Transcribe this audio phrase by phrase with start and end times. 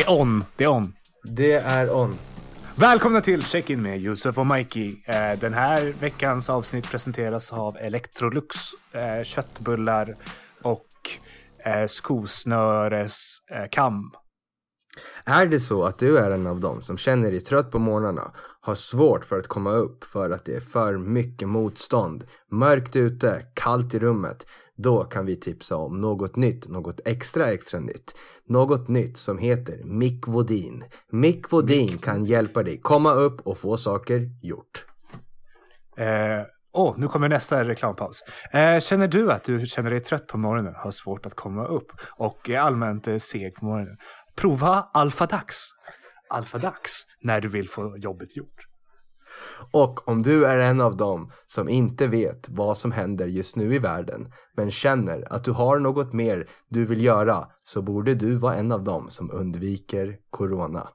[0.00, 0.92] Det är on, det är on.
[1.36, 2.12] Det är on.
[2.76, 4.92] Välkomna till Check-In med Josef och Mikey.
[5.06, 8.56] Eh, Den här veckans avsnitt presenteras av Electrolux,
[8.92, 10.14] eh, köttbullar
[10.62, 10.86] och
[11.64, 14.12] eh, skosnöreskam.
[15.24, 18.32] Är det så att du är en av dem som känner dig trött på morgnarna,
[18.60, 23.46] har svårt för att komma upp för att det är för mycket motstånd, mörkt ute,
[23.54, 24.46] kallt i rummet,
[24.76, 28.14] då kan vi tipsa om något nytt, något extra extra nytt.
[28.46, 30.84] Något nytt som heter Mikvodin.
[31.12, 34.84] Mikvodin kan hjälpa dig komma upp och få saker gjort.
[35.96, 38.22] Eh, Åh, nu kommer nästa reklampaus.
[38.52, 41.92] Eh, känner du att du känner dig trött på morgonen, har svårt att komma upp
[42.18, 43.96] och är allmänt eh, seg på morgonen?
[44.36, 45.56] Prova Alfadax.
[46.30, 48.66] Alfadax, när du vill få jobbet gjort.
[49.72, 53.74] Och om du är en av dem som inte vet vad som händer just nu
[53.74, 58.34] i världen men känner att du har något mer du vill göra så borde du
[58.34, 60.88] vara en av dem som undviker corona.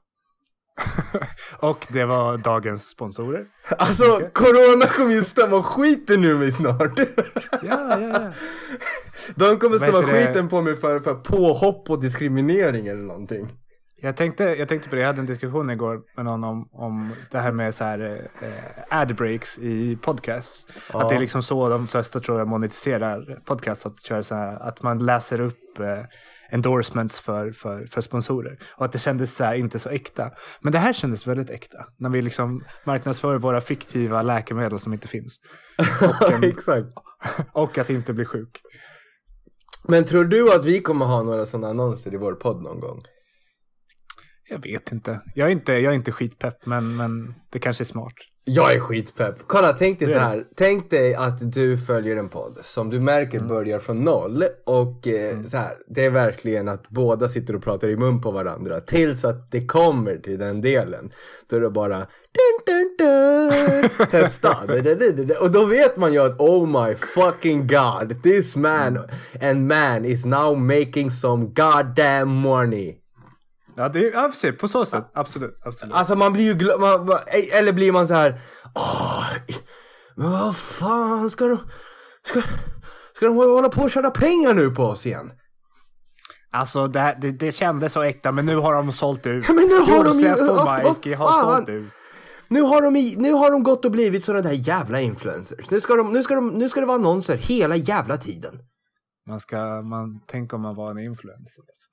[1.58, 3.46] Och det var dagens sponsorer.
[3.68, 6.98] Alltså corona kommer ju stämma skiten ur mig snart.
[6.98, 7.08] Ja,
[7.62, 8.32] ja, ja.
[9.34, 13.48] De kommer stämma skiten på mig för, för påhopp och diskriminering eller någonting.
[14.00, 17.12] Jag tänkte, jag tänkte på det, jag hade en diskussion igår med någon om, om
[17.30, 20.66] det här med så här, eh, ad breaks i podcasts.
[20.92, 21.02] Ja.
[21.02, 24.68] Att det är liksom så de flesta tror jag monetiserar podcasts, att, köra så här,
[24.68, 26.04] att man läser upp eh,
[26.50, 28.58] endorsements för, för, för sponsorer.
[28.76, 30.30] Och att det kändes så här, inte så äkta.
[30.60, 35.08] Men det här kändes väldigt äkta, när vi liksom marknadsför våra fiktiva läkemedel som inte
[35.08, 35.36] finns.
[36.42, 36.88] Exakt.
[37.52, 38.62] Och att inte bli sjuk.
[39.88, 43.02] Men tror du att vi kommer ha några sådana annonser i vår podd någon gång?
[44.48, 45.20] Jag vet inte.
[45.34, 48.14] Jag är inte, jag är inte skitpepp, men, men det kanske är smart.
[48.48, 49.34] Jag är skitpepp.
[49.46, 50.44] Kolla, tänk dig så är här.
[50.56, 53.48] Tänk dig att du följer en podd som du märker Mm.
[53.48, 55.74] börjar från noll och eh, så här.
[55.88, 59.66] Det är verkligen att båda sitter och pratar i mun på varandra tills att det
[59.66, 61.12] kommer till den delen.
[61.50, 62.06] Då är det bara dun,
[62.66, 64.56] dun, dun, testa.
[65.40, 68.98] och då vet man ju att oh my fucking god, this man
[69.42, 72.94] and man is now making some goddamn money.
[73.76, 75.04] Ja, det är, ja, se, på så sätt.
[75.14, 75.58] Absolut.
[75.64, 75.94] absolut.
[75.94, 77.10] Alltså man blir ju glad,
[77.52, 78.40] eller blir man så här.
[78.74, 79.24] Åh,
[80.16, 81.58] men vad fan ska de,
[82.26, 82.42] ska,
[83.16, 85.32] ska de hålla på och tjäna pengar nu på oss igen?
[86.50, 89.44] Alltså det, det, det kändes så äkta men nu har de sålt ut.
[89.48, 91.56] Ja, men nu har de ju- och Mikey har fan?
[91.56, 91.92] sålt ut.
[92.48, 95.70] Nu har de, i- nu har de gått och blivit sådana där jävla influencers.
[95.70, 98.58] Nu ska, de, nu, ska de, nu ska det vara annonser hela jävla tiden.
[99.28, 101.62] Man ska, man, tänk om man var en influencer.
[101.68, 101.88] Alltså.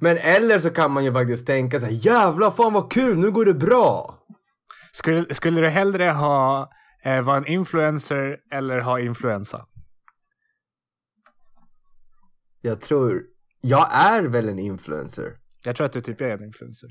[0.00, 3.30] Men eller så kan man ju faktiskt tänka så här, jävla fan vad kul, nu
[3.30, 4.18] går det bra.
[4.92, 6.70] Skulle, skulle du hellre ha,
[7.04, 9.66] eh, vara en influencer eller ha influensa?
[12.60, 13.22] Jag tror,
[13.60, 15.36] jag är väl en influencer.
[15.64, 16.88] Jag tror att du typ är en influencer.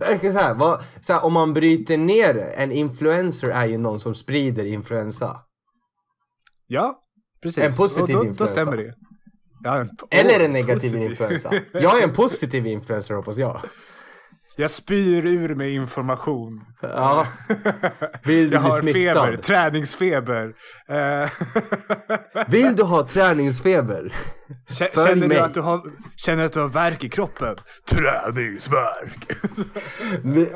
[0.00, 3.78] Okej, Så här, vad, så här, om man bryter ner det, en influencer är ju
[3.78, 5.40] någon som sprider influensa.
[6.66, 7.02] Ja,
[7.42, 7.64] precis.
[7.64, 8.46] En positiv då, Då influensa.
[8.46, 8.94] stämmer det.
[9.62, 11.10] Ja, en, Eller en negativ positiv.
[11.10, 11.52] influensa.
[11.72, 13.60] Jag är en positiv influencer hoppas jag.
[14.56, 16.64] Jag spyr ur mig information.
[16.82, 17.26] Ja.
[18.24, 19.42] Vill du Jag har feber, smittad?
[19.42, 20.52] träningsfeber.
[20.88, 21.30] Eh,
[22.48, 24.14] Vill du ha träningsfeber?
[24.70, 25.36] Kä- Följ Känner mig.
[25.36, 25.82] du, att du har,
[26.16, 27.56] känner att du har värk i kroppen?
[27.90, 29.32] Träningsvärk.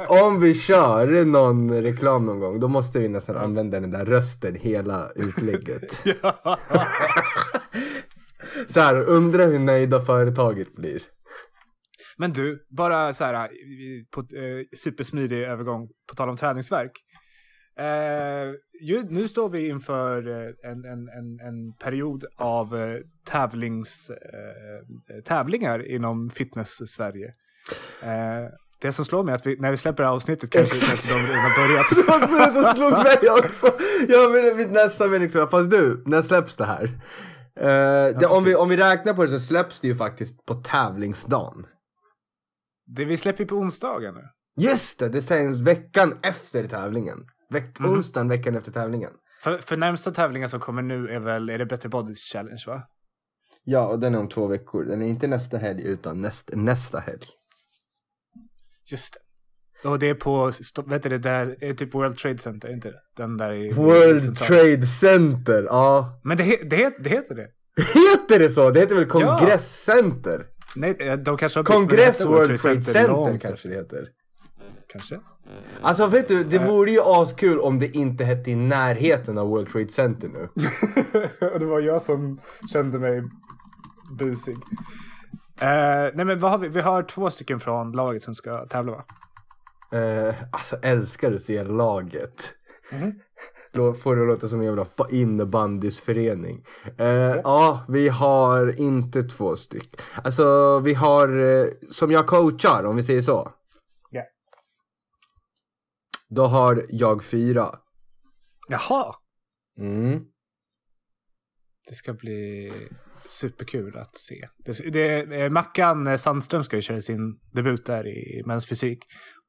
[0.08, 4.54] Om vi kör någon reklam någon gång, då måste vi nästan använda den där rösten
[4.54, 6.04] hela utlägget.
[6.22, 6.58] ja.
[8.68, 11.02] Så här, undra hur nöjda företaget blir.
[12.16, 13.50] Men du, bara så här
[14.10, 16.92] på eh, supersmidig övergång på tal om träningsvärk.
[17.78, 22.98] Eh, ju, nu står vi inför eh, en, en, en, en period av eh,
[23.30, 27.34] tävlings, eh, tävlingar inom fitness-Sverige.
[28.02, 28.48] Eh,
[28.80, 31.40] det som slår mig är att vi, när vi släpper avsnittet kanske, kanske de redan
[31.40, 31.86] har börjat.
[31.96, 33.66] Det var så som slog mig också.
[34.08, 35.46] Jag menar mitt nästa meningsfulla.
[35.46, 36.90] Fast du, när släpps det här?
[37.60, 40.54] Eh, det, om, vi, om vi räknar på det så släpps det ju faktiskt på
[40.54, 41.66] tävlingsdagen.
[42.86, 44.22] Det vi släpper på onsdagar nu.
[44.56, 47.18] Just det, det sänds veckan efter tävlingen.
[47.50, 49.10] Veck, Onsdagen veckan efter tävlingen.
[49.42, 52.82] För, för närmsta tävlingen som kommer nu är väl, är det Better Bodies Challenge va?
[53.64, 54.84] Ja, och den är om två veckor.
[54.84, 57.26] Den är inte nästa helg utan näst, nästa helg.
[58.90, 59.20] Just det.
[59.84, 60.52] Och det är på,
[60.86, 63.00] vet du det där, är det typ World Trade Center, inte det?
[63.16, 63.72] Den där i...
[63.72, 66.20] World central- Trade Center, ja.
[66.24, 67.48] Men det, det, det heter det.
[67.76, 68.70] Heter det så?
[68.70, 70.42] Det heter väl Kongresscenter?
[70.76, 74.08] Nej, eh, de kanske har Kongress World Trade Center långt kanske det heter.
[74.92, 75.20] Kanske.
[75.80, 79.68] Alltså vet du, det vore ju askul om det inte hette i närheten av World
[79.68, 80.48] Trade Center nu.
[81.54, 82.38] Och det var jag som
[82.72, 83.22] kände mig
[84.18, 84.56] busig.
[85.60, 86.68] Eh, nej men vad har vi?
[86.68, 89.04] Vi har två stycken från laget som ska tävla va?
[89.94, 92.54] Eh, alltså älskar att se laget.
[92.92, 93.20] Mhm.
[93.72, 96.64] Lå- Får det att låta som en jävla ba- innebandysförening.
[96.98, 97.06] Eh,
[97.44, 100.00] ja, vi har inte två stycken.
[100.24, 103.52] Alltså vi har, eh, som jag coachar om vi säger så.
[104.10, 104.22] Ja.
[106.28, 107.78] Då har jag fyra.
[108.68, 109.14] Jaha!
[109.78, 110.24] Mm.
[111.88, 112.72] Det ska bli
[113.28, 114.48] superkul att se.
[114.58, 119.04] Det, det, eh, Mackan eh, Sandström ska ju köra sin debut där i Mäns fysik.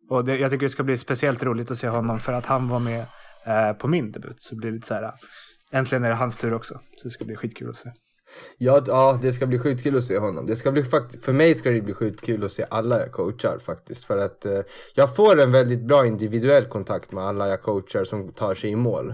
[0.10, 2.68] Och det, jag tycker det ska bli speciellt roligt att se honom för att han
[2.68, 3.06] var med
[3.46, 4.42] eh, på min debut.
[4.42, 5.12] Så det blir lite så här, eh,
[5.72, 6.74] äntligen är det hans tur också.
[6.74, 7.92] Så det ska bli skitkul att se.
[8.58, 10.46] Ja, ja, det ska bli sjukt kul att se honom.
[10.46, 10.84] Det ska bli
[11.22, 14.06] för mig ska det bli sjukt kul att se alla jag coachar faktiskt.
[14.06, 14.60] För att eh,
[14.96, 18.76] jag får en väldigt bra individuell kontakt med alla jag coachar som tar sig i
[18.76, 19.14] mål.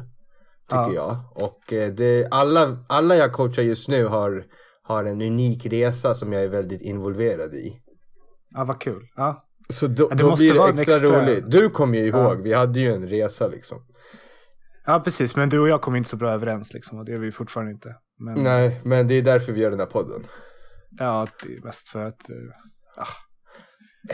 [0.70, 1.18] Tycker jag.
[1.36, 4.46] Och eh, det, alla, alla jag coachar just nu har,
[4.84, 7.80] har en unik resa som jag är väldigt involverad i.
[8.50, 9.08] Ja, vad kul.
[9.16, 9.48] Ja.
[9.72, 11.44] Så då, Men det då blir det extra, extra- roligt.
[11.52, 12.42] Du kommer ju ihåg, Ja.
[12.44, 13.86] vi hade ju en resa liksom.
[14.86, 15.36] ja, precis.
[15.36, 17.00] Men du och jag kom inte så bra överens liksom.
[17.00, 17.96] Och det är vi fortfarande inte.
[18.20, 20.28] Men Nej, men det är därför vi gör den här podden.
[21.00, 22.22] ja, det är mest för att...
[22.98, 23.08] ah.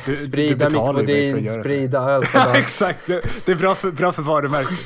[0.06, 1.50] Du, Sprida det.
[1.60, 2.60] sprida Ja, alfadax.
[2.60, 3.08] exakt.
[3.46, 4.80] Det, är bra för, bra för varumärket.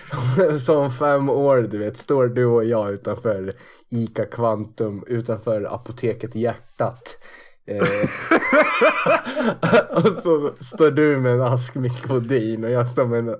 [0.66, 3.52] Så om fem år, du vet, står du och jag utanför
[3.90, 7.02] ICA Kvantum, utanför apoteket Hjärtat.
[7.68, 7.76] Eh,
[9.90, 13.36] och så står du med en ask Mikodin och jag står med en,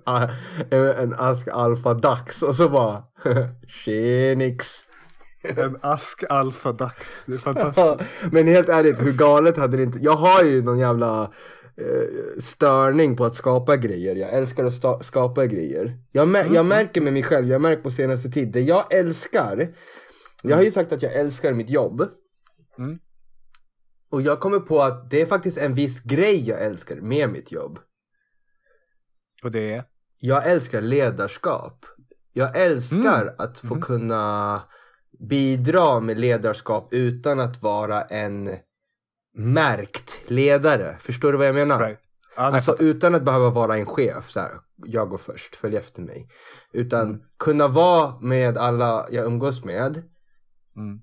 [0.70, 3.02] en, en ask Alfa Dax och så bara
[3.84, 4.66] Tjenix.
[5.56, 7.24] En ask alfa dax.
[7.26, 8.10] Det är fantastiskt.
[8.32, 9.98] Men helt ärligt, hur galet hade det inte...
[10.02, 11.22] Jag har ju någon jävla
[11.76, 14.16] eh, störning på att skapa grejer.
[14.16, 15.98] Jag älskar att skapa grejer.
[16.12, 19.68] Jag, mä- jag märker med mig själv, jag märkt på senaste tid, det jag älskar.
[20.42, 22.02] Jag har ju sagt att jag älskar mitt jobb.
[22.78, 22.98] Mm.
[24.10, 27.52] Och jag kommer på att det är faktiskt en viss grej jag älskar med mitt
[27.52, 27.78] jobb.
[29.42, 29.84] Och det är?
[30.20, 31.86] Jag älskar ledarskap.
[32.32, 33.34] Jag älskar Mm.
[33.38, 34.62] att få kunna
[35.28, 38.50] bidra med ledarskap utan att vara en
[39.34, 40.96] märkt ledare.
[41.00, 41.78] Förstår du vad jag menar?
[41.86, 41.98] Right.
[42.36, 44.50] Alltså utan att behöva vara en chef, så här,
[44.84, 46.28] jag går först, följ efter mig.
[46.72, 47.20] Utan Mm.
[47.38, 50.02] kunna vara med alla jag umgås med
[50.76, 51.00] Mm.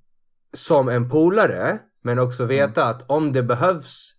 [0.53, 4.11] som en polare, men också veta att om det behövs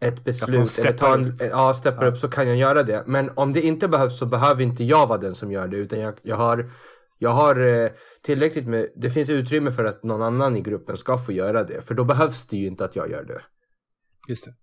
[0.00, 1.40] ett beslut eller ta en, upp.
[1.50, 3.02] ja, steppar upp så kan jag göra det.
[3.06, 6.00] Men om det inte behövs så behöver inte jag vara den som gör det utan
[6.00, 6.70] jag, jag har,
[7.18, 7.90] jag har eh,
[8.22, 11.82] tillräckligt med, det finns utrymme för att någon annan i gruppen ska få göra det.
[11.86, 13.40] För då behövs det ju inte att jag gör det.
[14.28, 14.54] Just det.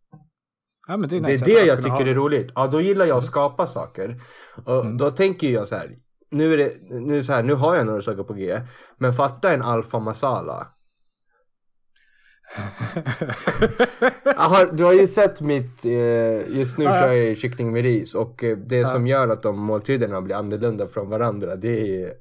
[0.87, 2.51] Ja, men det är, Det är det jag tycker ha- är roligt.
[2.55, 4.21] Ja, då gillar jag att skapa saker.
[4.65, 4.97] Och Mm.
[4.97, 5.95] då tänker jag så här.
[6.31, 8.61] Nu är det, nu så här, nu har jag några saker på G.
[8.97, 10.67] Men fatta en alfa masala.
[14.23, 18.15] Jag har, du har ju sett mitt, eh, just nu kör jag kyckling med ris
[18.15, 22.13] och eh, det som gör att de måltiderna blir annorlunda från varandra det är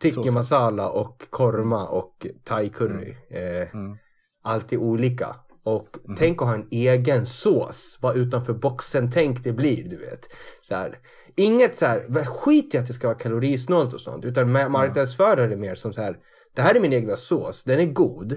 [0.00, 3.16] tikka masala och korma och thai curry.
[3.30, 3.96] Eh, Mm.
[4.44, 5.36] alltid olika.
[5.64, 5.88] Och
[6.18, 7.98] tänk att ha en egen sås.
[8.02, 10.26] Vad utanför boxen tänk det blir, du vet.
[10.60, 10.98] Så här.
[11.36, 14.24] Inget så här, skit i att det ska vara kalorisnålt och sånt.
[14.24, 16.16] Utan ma- marknadsföra det mer som så här.
[16.54, 18.36] Det här är min egna sås, den är god.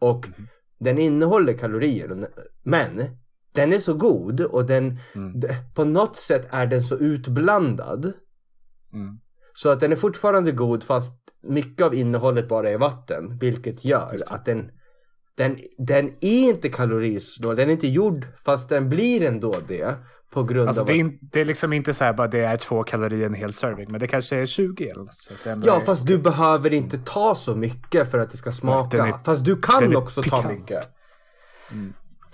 [0.00, 0.26] Och
[0.78, 2.28] den innehåller kalorier.
[2.62, 3.04] Men
[3.52, 5.40] den är så god och den, Mm.
[5.74, 8.12] på något sätt är den så utblandad.
[8.92, 9.18] Mm.
[9.52, 13.38] Så att den är fortfarande god fast mycket av innehållet bara är vatten.
[13.38, 14.70] Vilket gör att den,
[15.36, 17.56] den, den är inte kalorisnål.
[17.56, 19.94] Den är inte gjord fast den blir ändå det.
[20.32, 22.56] På grund Alltså av det är, det är liksom inte så här bara det är
[22.56, 23.86] två kalorier en hel serving.
[23.90, 27.54] Men det kanske är 20 eller så Ja är- fast du behöver inte ta så
[27.56, 29.06] mycket för att det ska smaka.
[29.06, 30.58] är- fast du kan också ta pikant.
[30.58, 30.88] mycket.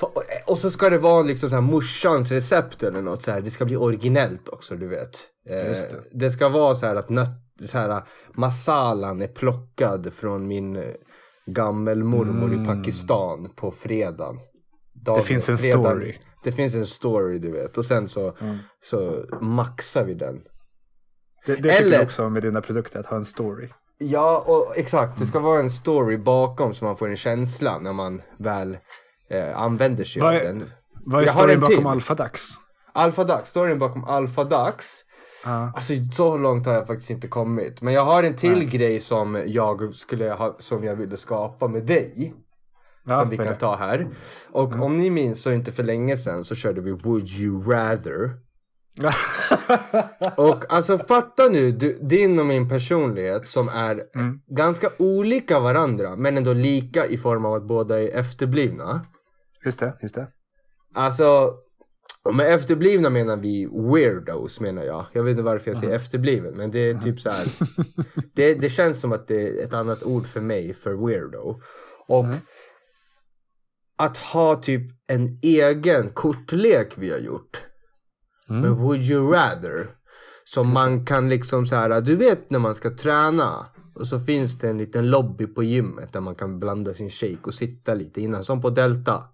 [0.01, 0.11] Fa-
[0.47, 3.41] och- så ska det vara liksom så här morsans recept eller något så här.
[3.41, 5.11] Det ska bli originellt också du vet.
[5.51, 5.97] Eh, Just det.
[6.13, 7.29] det ska vara så här att nöt,
[7.67, 8.03] så här,
[8.35, 10.83] masalan är plockad från min eh,
[11.47, 13.75] gammelmormor i Pakistan på.
[13.87, 14.39] Dagen-
[15.07, 15.15] Mm.
[15.21, 16.15] Det finns en fredagen- story.
[16.43, 17.79] Det finns en story du vet.
[17.79, 18.59] Och sen så, Mm.
[18.85, 20.43] så maxar vi den.
[21.47, 23.69] Det, det tycker Eller- jag också med dina produkter, att ha en story.
[23.99, 25.19] Ja, och exakt.
[25.19, 28.79] Det ska vara en story bakom så man får en känsla när man väl
[29.31, 30.71] eh, använder sig Vad av är- den.
[31.05, 31.87] Vad är Jag storyn bakom.
[31.87, 32.41] Alfadax?
[32.93, 34.87] Alfa Dax, storyn bakom Alfa Dax.
[35.45, 35.73] Ja.
[35.77, 37.83] Alltså så långt har jag faktiskt inte kommit.
[37.83, 41.87] Men jag har en till grej som jag skulle ha, som jag ville skapa med
[41.87, 42.35] dig.
[43.05, 43.47] Ja, som vi kan?
[43.47, 43.59] Mm.
[43.59, 44.09] ta här.
[44.51, 48.31] Och om ni minns så inte för länge sedan så körde vi Would You Rather.
[50.37, 54.41] Och alltså fatta nu du, din och min personlighet som är Mm.
[54.47, 59.01] ganska olika varandra men ändå lika i form av att båda är efterblivna.
[59.65, 60.27] Just det, just det.
[60.95, 61.55] Alltså,
[62.25, 65.07] och med efterblivna menar vi weirdos menar jag.
[65.13, 67.47] Jag vet inte varför jag säger efterbliven, men det är typ så här.
[68.35, 71.61] det, det känns som att det är ett annat ord för mig för weirdo.
[72.09, 72.25] Och
[74.05, 77.63] att ha typ en egen kortlek vi har gjort.
[78.49, 78.63] Mm.
[78.63, 79.91] Med Would You Rather.
[80.45, 83.67] Som man kan liksom så här, du vet när man ska träna.
[83.95, 87.43] Och så finns det en liten lobby på gymmet där man kan blanda sin shake
[87.43, 88.45] och sitta lite innan.
[88.45, 89.25] Som på Delta.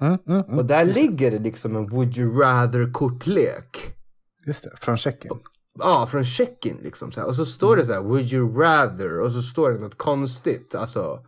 [0.00, 0.58] Mm, mm, mm.
[0.58, 3.94] Och där ligger det liksom en Would You Rather kortlek.
[4.46, 5.34] Just det, från Tjeckien.
[5.78, 7.12] Ja, från Tjeckien liksom.
[7.12, 7.28] Så här.
[7.28, 9.20] Och så står det så här, Would you rather?
[9.20, 10.74] Och så står det något konstigt.
[10.74, 11.24] Alltså,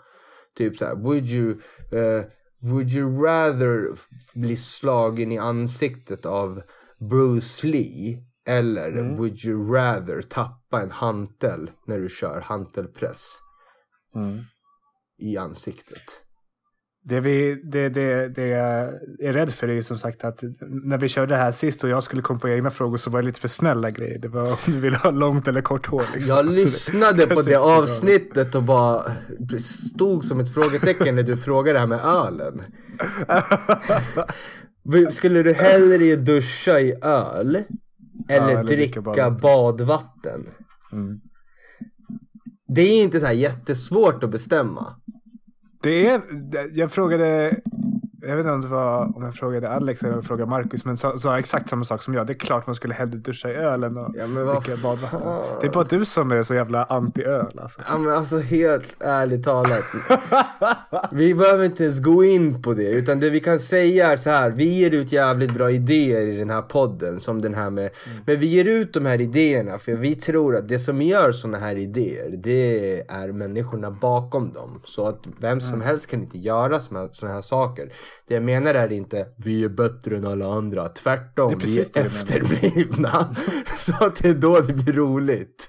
[0.56, 1.50] typ så här, Would you,
[1.92, 2.24] eh,
[2.62, 3.96] would you rather
[4.34, 6.62] bli slagen i ansiktet av
[6.98, 8.24] Bruce Lee?
[8.46, 13.38] Eller would you rather tappa en hantel när du kör hantelpress
[14.14, 14.40] Mm.
[15.18, 16.21] i ansiktet?
[17.04, 18.88] Det, vi, det, det, det jag
[19.20, 21.90] är rädd för är ju som sagt att när vi körde det här sist och
[21.90, 24.18] jag skulle komma på egna frågor så var det lite för snälla grejer.
[24.18, 26.04] Det var om du vill ha långt eller kort hår.
[26.14, 26.36] Liksom.
[26.36, 29.12] Jag Så det- lyssnade på det avsnittet och bara
[29.94, 32.62] stod som ett frågetecken när du frågade det här med ölen.
[35.10, 37.58] Skulle du hellre duscha i öl
[38.28, 39.40] eller, eller dricka dricka badvatten.
[39.42, 40.46] badvatten?
[40.92, 41.20] Mm.
[42.68, 44.96] Det är inte så här jättesvårt att bestämma.
[45.82, 46.20] Det är,
[46.72, 47.56] jag frågade,
[48.24, 50.84] jag vet inte om det var om jag frågade Alex eller om jag frågade Marcus,
[50.84, 52.26] men sa, sa exakt samma sak som jag.
[52.26, 55.20] Det är klart man skulle hellre duscha i ölen och Ja, men vad dricka badvatten.
[55.60, 57.80] Det är bara du som är så jävla anti-öl alltså.
[57.88, 59.84] Ja men alltså helt ärligt talat.
[61.12, 62.88] vi behöver inte ens gå in på det.
[62.88, 64.50] Utan det vi kan säga är så här.
[64.50, 67.20] Vi ger ut jävligt bra idéer i den här podden.
[67.20, 67.90] Som den här med.
[68.26, 69.78] Men vi ger ut de här idéerna.
[69.78, 72.30] För vi tror att det som gör såna här idéer.
[72.36, 74.80] Det är människorna bakom dem.
[74.84, 77.92] Så att vem som helst kan inte göra såna här saker.
[78.28, 79.26] Det jag menar är inte.
[79.36, 80.88] Vi är bättre än alla andra.
[80.88, 81.52] Tvärtom.
[81.52, 83.34] Är vi är efterblivna.
[83.76, 85.68] så att det är då det blir roligt.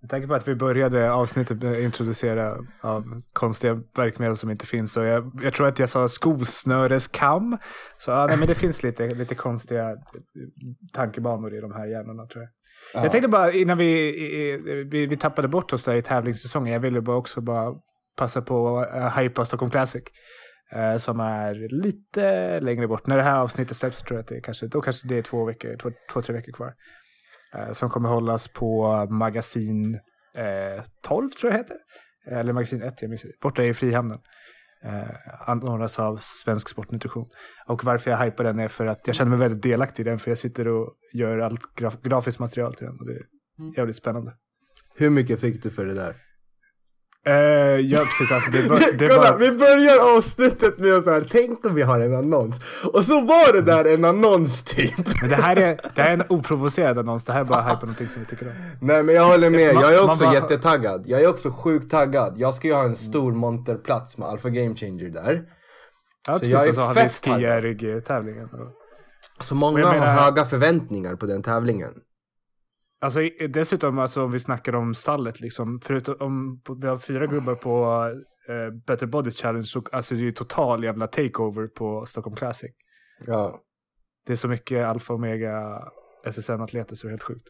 [0.00, 4.66] Med tanke på att vi började avsnittet med att introducera av konstiga verkmedel som inte
[4.66, 4.96] finns.
[4.96, 7.58] Och jag, jag tror att jag sa skosnöreskam.
[7.98, 9.96] Så ja, nej, men det finns lite, lite konstiga eh,
[10.92, 13.04] tankebanor i de här hjärnorna tror jag.
[13.04, 14.12] Jag tänkte bara innan vi,
[14.90, 16.72] vi, vi tappade bort oss där i tävlingssäsongen.
[16.72, 17.74] Jag ville bara också bara
[18.16, 20.02] passa på att uh, hypa Stockholm Classic.
[20.72, 23.06] Eh, som är lite längre bort.
[23.06, 25.22] När det här avsnittet släpps tror jag att det är kanske, då kanske det är
[25.22, 26.74] två, veckor, två, två tre veckor kvar.
[27.54, 29.94] Eh, som kommer hållas på magasin
[30.36, 31.76] eh, 12 tror jag heter.
[32.30, 33.36] Eller magasin 1, jag minns inte.
[33.42, 34.18] Borta i Frihamnen.
[34.84, 37.26] Eh, anordnas av Svensk Sportnutrition.
[37.66, 40.18] Och varför jag hypar den är för att jag känner mig väldigt delaktig i den.
[40.18, 42.96] För jag sitter och gör allt graf- grafiskt material till den.
[43.00, 43.22] Och det är
[43.76, 44.32] jävligt spännande.
[44.96, 46.16] Hur mycket fick du för det där?
[47.26, 47.32] Eh,
[47.80, 48.32] ja, precis.
[48.32, 51.82] Alltså, det bara, det Kolla, bara, vi börjar avsnittet med så här, tänk om vi
[51.82, 52.60] har en annons.
[52.92, 55.20] Och så var det där en annons typ.
[55.20, 57.24] men det här, är, det här är en oprovocerad annons.
[57.24, 58.52] Det här är bara hypa någonting som vi tycker om.
[58.80, 61.02] Nej men jag håller med, jag är också bara- jättetaggad.
[61.06, 62.34] Jag är också sjukt taggad.
[62.36, 65.42] Jag ska ju ha en stor monterplats med Alpha Game Changer där.
[66.28, 66.52] Ja, Så precis.
[66.54, 67.40] jag är och så har vi fett taggad.
[67.40, 68.48] skiärig-tävlingen.
[69.40, 71.90] Så många menar- har höga förväntningar på den tävlingen.
[73.00, 77.54] Alltså dessutom, alltså, om vi snackar om stallet, liksom, förutom om vi har fyra gubbar
[77.54, 78.04] på
[78.48, 82.70] eh, Better Bodies Challenge, så alltså, det är ju total jävla takeover på Stockholm Classic.
[83.26, 83.62] Ja.
[84.26, 85.82] Det är så mycket alfa och omega
[86.24, 87.48] SSN-atleter så det är helt sjukt.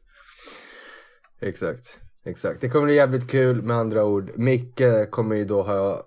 [1.41, 2.01] Exakt.
[2.27, 2.61] Exakt.
[2.61, 4.31] Det kommer bli jävligt kul med andra ord.
[4.37, 6.01] Micke kommer ju då ha eh,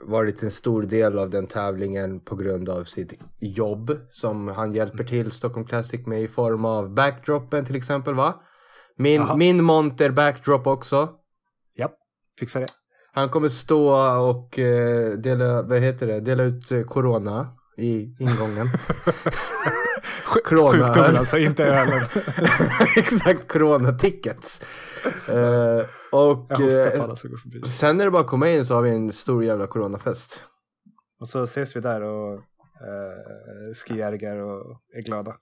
[0.00, 5.04] varit en stor del av den tävlingen på grund av sitt jobb som han hjälper
[5.04, 8.34] till Stockholm Classic med i form av backdropen till exempel va?
[8.98, 9.36] Min, Jaha.
[9.36, 11.08] min monter backdrop också.
[11.74, 11.90] Ja,
[12.40, 12.66] fixar det.
[13.12, 13.88] Han kommer stå
[14.30, 18.66] och eh, dela, vad heter det, dela ut eh, corona i ingången.
[20.44, 20.86] Corona.
[20.86, 22.02] Sjukdomen alltså, inte ölen.
[22.96, 24.60] Exakt, corona-tickets.
[25.28, 27.68] Eh, och förbi.
[27.68, 30.42] sen när det bara att komma in så har vi en stor jävla coronafest.
[31.20, 35.36] Och så ses vi där och eh, skiärgar och är glada.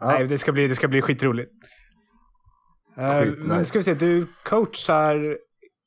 [0.00, 0.06] Ja.
[0.06, 1.52] Nej, det ska bli, det ska bli skitroligt.
[2.98, 3.48] Uh, Skitnice.
[3.48, 5.38] Men ska vi se, du coachar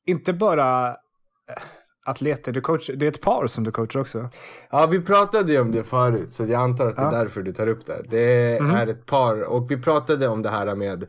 [0.05, 1.63] inte bara eh,
[2.05, 4.29] atleter, du coach, det är ett par som du coachar också.
[4.71, 7.11] Ja, vi pratade ju om det förut så jag antar att det är Ja.
[7.11, 8.05] därför du tar upp det.
[8.09, 8.71] Det Mhm.
[8.75, 11.05] är ett par och vi pratade om det här med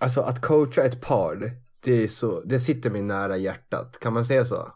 [0.00, 3.98] Alltså att coacha ett par, det, är så, det sitter mig nära hjärtat.
[4.00, 4.72] Kan man säga så?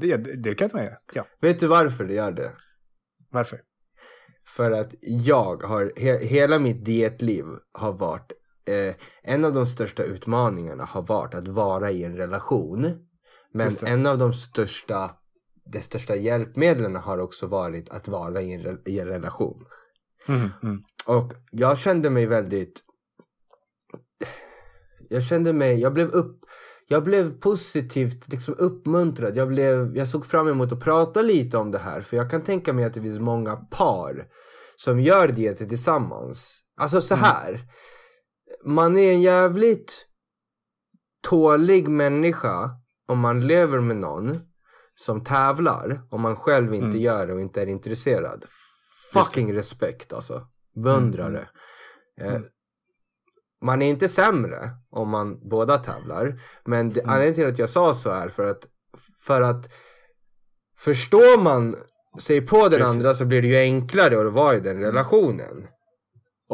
[0.00, 0.96] Det, det, det kan man göra.
[1.14, 2.52] Ja, Vet du varför det gör det?
[3.30, 3.60] varför?
[4.56, 8.32] För att jag har, he, hela mitt dietliv har varit,
[8.68, 13.06] eh, en av de största utmaningarna har varit att vara i en relation.
[13.52, 15.10] Men en av de största
[15.64, 19.64] det största hjälpmedlen har också varit att vara i en, i en relation.
[20.28, 20.82] Mm, mm.
[21.06, 22.82] Och jag kände mig väldigt...
[25.08, 26.40] Jag kände mig, jag blev upp...
[26.88, 29.36] Jag blev positivt liksom uppmuntrad.
[29.36, 32.00] Jag, blev, jag såg fram emot att prata lite om det här.
[32.00, 34.26] För jag kan tänka mig att det finns många par
[34.76, 36.60] som gör det tillsammans.
[36.76, 37.60] Alltså så här.
[38.64, 40.06] Man är en jävligt
[41.22, 42.70] tålig människa
[43.06, 44.40] om man lever med någon
[44.94, 47.00] som tävlar om man själv inte Mm.
[47.00, 48.44] gör det och inte är intresserad.
[49.12, 50.46] Fucking respekt alltså.
[50.74, 51.48] Beundrar Mm, det.
[52.24, 52.42] Eh, Mm.
[53.62, 56.40] Man är inte sämre om man båda tävlar.
[56.64, 57.12] Men det, Mm.
[57.12, 58.66] anledningen till att jag sa så är för att,
[59.20, 59.72] för att
[60.78, 61.76] förstår man
[62.20, 62.96] sig på den Precis.
[62.96, 64.82] andra så blir det ju enklare att vara i den Mm.
[64.84, 65.66] relationen.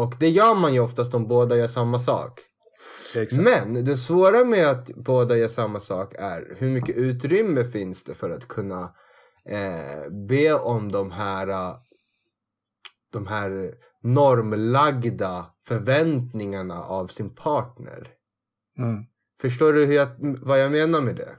[0.02, 2.40] Och det gör man ju oftast om båda gör samma sak.
[3.16, 3.42] Exakt.
[3.42, 8.14] Men det svåra med att båda gör samma sak är hur mycket utrymme finns det
[8.14, 8.94] för att kunna
[9.44, 11.74] eh, be om de här,
[13.12, 18.08] de här normlagda förväntningarna av sin partner.
[18.78, 19.04] Mm.
[19.40, 20.08] Förstår du hur jag,
[20.42, 21.36] vad jag menar med det?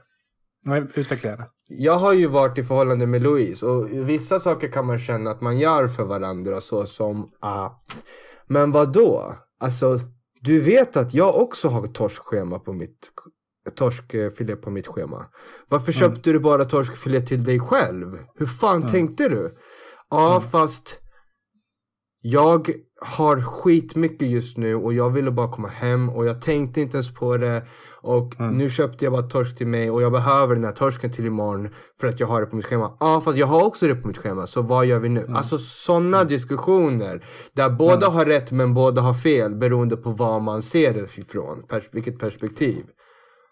[0.64, 1.44] Nej, Utveckla gärna.
[1.68, 5.40] Jag har ju varit i förhållande med Louise och vissa saker kan man känna att
[5.40, 8.02] man gör för varandra så som att
[8.46, 9.36] Men vad då?
[9.60, 10.00] Alltså
[10.40, 13.10] du vet att jag också har torskschema på mitt
[13.74, 15.26] torskfilé på mitt schema.
[15.68, 15.98] Varför Mm.
[16.14, 18.18] köpte du bara torskfilé till dig själv?
[18.34, 18.88] Hur fan Mm.
[18.92, 19.56] tänkte du?
[20.10, 20.48] Ja Mm.
[20.48, 20.98] fast
[22.22, 26.96] jag har skitmycket just nu och jag ville bara komma hem och jag tänkte inte
[26.96, 27.62] ens på det.
[28.04, 28.54] Och Mm.
[28.58, 31.68] nu köpte jag bara torsk till mig och jag behöver den här torsken till imorgon
[32.00, 32.96] för att jag har det på mitt schema.
[33.00, 35.20] Ja fast jag har också det på mitt schema så vad gör vi nu?
[35.20, 35.36] Mm.
[35.36, 40.62] Alltså sådana diskussioner där båda har rätt men båda har fel beroende på vad man
[40.62, 41.62] ser det ifrån.
[41.68, 42.84] Pers- vilket perspektiv.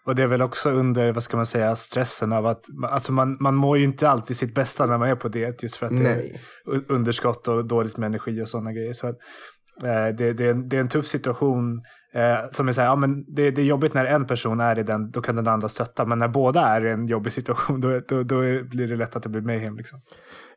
[0.05, 3.37] Och det är väl också under, vad ska man säga, stressen av att alltså man,
[3.39, 5.63] man mår ju inte alltid sitt bästa när man är på det.
[5.63, 6.41] Just för att det Nej.
[6.65, 8.93] är u- underskott och dåligt med energi och sådana grejer.
[8.93, 9.15] Så att,
[9.83, 11.81] eh, det, det, är en, det är en tuff situation.
[12.13, 14.79] Eh, som är så här, ja, men det, det är jobbigt när en person är
[14.79, 16.05] i den, då kan den andra stötta.
[16.05, 19.23] Men när båda är i en jobbig situation, då, då, då blir det lätt att
[19.23, 19.77] det blir mayhem.
[19.77, 19.99] Liksom.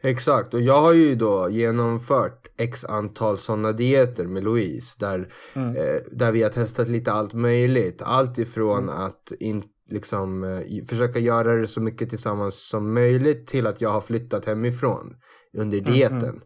[0.03, 5.77] Exakt, och jag har ju då genomfört x antal sådana dieter med Louise där, Mm.
[5.77, 8.03] eh, där vi har testat lite allt möjligt.
[8.03, 13.67] Allt ifrån att in, liksom, eh, försöka göra det så mycket tillsammans som möjligt till
[13.67, 15.15] att jag har flyttat hemifrån
[15.57, 16.19] under dieten.
[16.19, 16.41] Mm.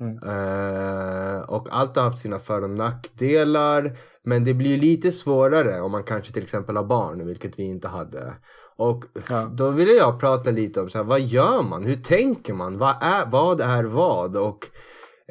[0.00, 3.96] Eh, och allt har haft sina för och nackdelar.
[4.24, 7.88] Men det blir lite svårare om man kanske till exempel har barn, vilket vi inte
[7.88, 8.34] hade.
[8.76, 9.44] Och Ja.
[9.44, 11.84] då ville jag prata lite om så här, vad gör man?
[11.84, 12.78] Hur tänker man?
[12.78, 13.60] Vad är vad?
[13.60, 14.36] Är vad?
[14.36, 14.66] Och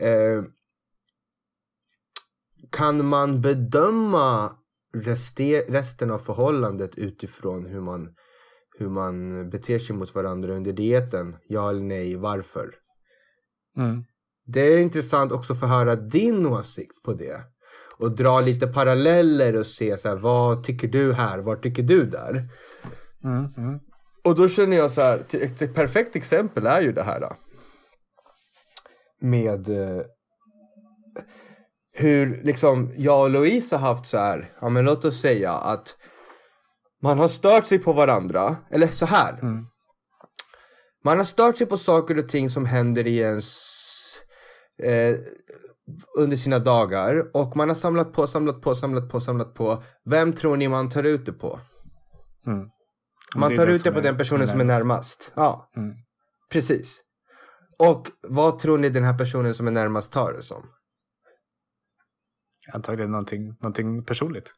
[0.02, 0.44] eh,
[2.72, 4.56] kan man bedöma
[4.94, 8.10] reste, resten av förhållandet utifrån hur man,
[8.80, 11.36] hur man beter sig mot varandra under dieten?
[11.48, 12.16] Ja eller nej?
[12.16, 12.76] Varför?
[13.78, 14.04] Mm.
[14.52, 17.42] Det är intressant också för att höra din åsikt på det.
[17.98, 21.40] Och dra lite paralleller och se så här, vad tycker du här?
[21.40, 22.50] Vad tycker du där?
[23.24, 23.48] Mm.
[23.58, 23.80] Mm.
[24.24, 27.20] Och då känner jag så här, ett ett perfekt exempel är ju det här.
[27.20, 27.36] Då.
[29.22, 30.02] Med eh,
[31.92, 35.96] hur liksom jag och Louise har haft så här, ja men låt oss säga att
[37.02, 39.40] man har stört sig på varandra, eller så här.
[39.42, 39.66] Mm.
[41.04, 43.79] Man har stört sig på saker och ting som händer i ens
[44.84, 45.16] eh,
[46.18, 49.84] under sina dagar och man har samlat på, samlat på, samlat på, samlat på.
[50.06, 51.60] Vem tror ni man tar ut det på?
[52.48, 52.70] Mm.
[53.36, 55.32] Man tar det ut det på den personen som är närmast.
[55.36, 55.94] Ja, Mm.
[56.52, 57.00] precis.
[57.80, 60.64] Och vad tror ni den här personen som är närmast tar det som?
[62.74, 64.54] Antagligen någonting, någonting personligt.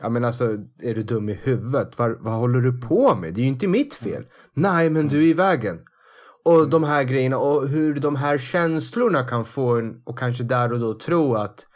[0.00, 0.44] Ja men alltså,
[0.82, 1.98] är du dum i huvudet?
[1.98, 3.34] Vad, vad håller du på med?
[3.34, 4.24] Det är ju inte mitt fel.
[4.54, 5.78] Nej, men du är i vägen.
[6.44, 10.72] Och de här grejerna och hur de här känslorna kan få en och kanske där
[10.72, 11.66] och då tro att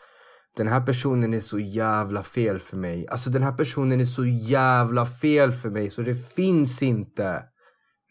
[0.57, 3.09] den här personen är så jävla fel för mig.
[3.09, 7.45] Alltså den här personen är så jävla fel för mig så det finns inte.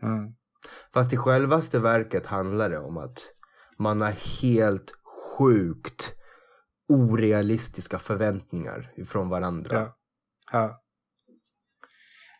[0.02, 0.34] Mm.
[0.94, 3.20] Fast i självaste verket handlar det om att
[3.80, 4.92] man har helt
[5.38, 6.16] sjukt
[6.89, 9.80] orealistiska förväntningar ifrån varandra.
[9.80, 9.98] Ja.
[10.52, 10.83] ja.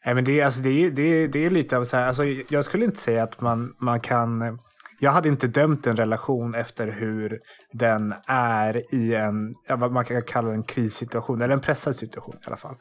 [0.05, 2.23] Nej, men det, alltså, det, är, det, är, det är lite av så här, alltså,
[2.49, 4.59] jag skulle inte säga att man, man kan,
[4.99, 7.39] jag hade inte dömt en relation efter hur
[7.73, 12.47] den är i en, vad man kan kalla en krissituation, eller en pressad situation i
[12.47, 12.75] alla fall.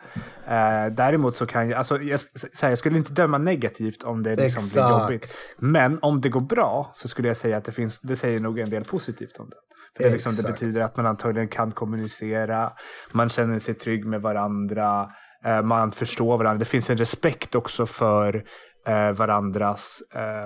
[0.47, 4.23] Eh, däremot så kan jag, alltså, jag, så här, jag skulle inte döma negativt om
[4.23, 5.27] det liksom blir jobbigt.
[5.59, 8.59] Men om det går bra så skulle jag säga att det finns, det säger nog
[8.59, 9.57] en del positivt om det.
[9.97, 12.73] För det, liksom, det betyder att man antagligen kan kommunicera,
[13.13, 15.11] man känner sig trygg med varandra,
[15.45, 16.59] Eh, man förstår varandra.
[16.59, 18.45] Det finns en respekt också för
[18.87, 20.45] eh, varandras, eh,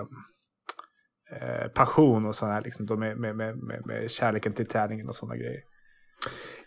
[1.36, 5.14] eh passion och sådär här, liksom, med, med, med, med, med kärleken till träningen och
[5.14, 5.60] sådana grejer.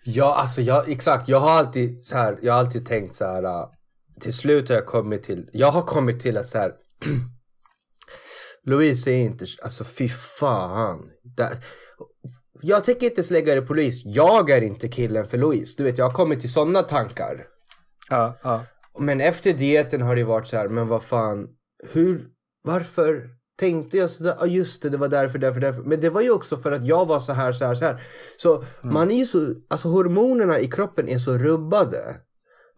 [0.04, 1.28] Ja, alltså jag, exakt.
[1.28, 3.44] Jag har alltid så här, jag har alltid tänkt så här.
[3.44, 3.66] Uh,
[4.20, 6.72] till slut har jag kommit till, jag har kommit till att så här.
[8.64, 11.10] Louise är inte, alltså fy fan.
[11.24, 11.50] Det,
[12.62, 14.02] jag tänker inte ens lägga det på Louise.
[14.06, 15.74] Jag är inte killen för Louise.
[15.78, 17.46] Du vet, jag har kommit till sådana tankar.
[18.10, 18.66] Ja, ja.
[19.00, 21.48] Men efter dieten har det varit så här, men vad fan,
[21.92, 22.26] hur,
[22.64, 24.36] varför tänkte jag sådär?
[24.40, 25.82] Ja just det, det var därför, därför, därför.
[25.82, 28.02] Men det var ju också för att jag var så här, så här, så här.
[28.38, 28.94] Så mm.
[28.94, 32.16] man är ju så, alltså hormonerna i kroppen är så rubbade.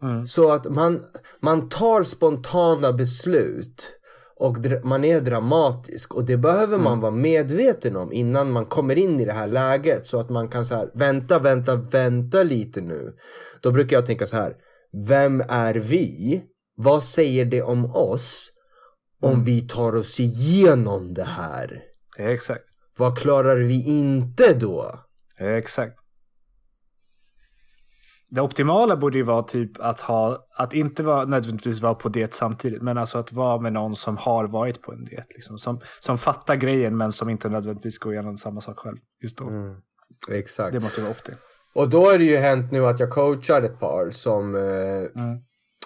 [0.02, 0.26] Mm.
[0.26, 1.02] Så att man,
[1.40, 3.98] man tar spontana beslut
[4.36, 7.00] och man är dramatisk och det behöver man mm.
[7.00, 10.66] vara medveten om innan man kommer in i det här läget så att man kan
[10.66, 13.12] så här, vänta, vänta, vänta lite nu.
[13.60, 14.56] Då brukar jag tänka så här,
[14.92, 16.42] vem är vi?
[16.76, 18.50] Vad säger det om oss
[19.22, 19.44] om mm.
[19.44, 21.82] vi tar oss igenom det här?
[22.18, 22.64] Exakt.
[22.96, 25.04] Vad klarar vi inte då?
[25.38, 25.98] Exakt.
[28.28, 32.34] Det optimala borde ju vara typ att ha, att inte vara, nödvändigtvis vara på diet
[32.34, 35.26] samtidigt, men alltså att vara med någon som har varit på en diet.
[35.34, 39.38] Liksom, som, som fattar grejen men som inte nödvändigtvis går igenom samma sak själv just
[39.38, 39.48] då.
[39.48, 39.76] Mm.
[40.30, 40.72] Exakt.
[40.72, 41.51] Det måste vara optimalt.
[41.74, 45.40] Och då har det ju hänt nu att jag coachar ett par som, eh, mm.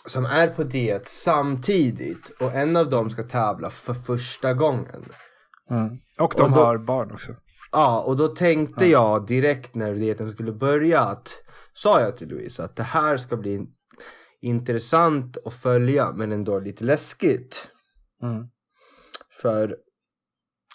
[0.06, 5.04] som är på diet samtidigt och en av dem ska tävla för första gången.
[5.70, 5.98] Mm.
[6.18, 7.32] Och de och då, har barn också.
[7.72, 8.90] Ja, och då tänkte ja.
[8.90, 11.28] jag direkt när dieten skulle börja att
[11.72, 13.66] sa jag till Louise att det här ska bli
[14.40, 17.68] intressant att följa men ändå lite läskigt.
[18.22, 18.48] Mm.
[19.42, 19.76] För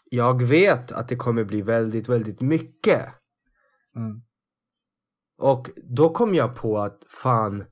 [0.10, 3.06] jag vet att det kommer bli väldigt, väldigt mycket.
[5.42, 7.66] Och då kom jag på att fan,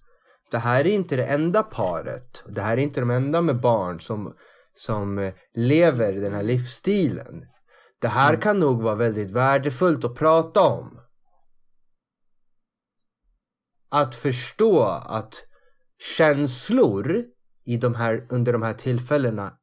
[0.52, 2.44] det här är inte det enda paret.
[2.48, 4.34] Det här är inte de enda med barn som,
[4.74, 7.46] som lever den här livsstilen.
[8.02, 8.42] Det här mm.
[8.42, 11.00] kan nog vara väldigt värdefullt att prata om
[13.90, 15.44] att förstå att
[16.18, 17.24] känslor
[17.66, 19.54] i de här, under de här tillfällena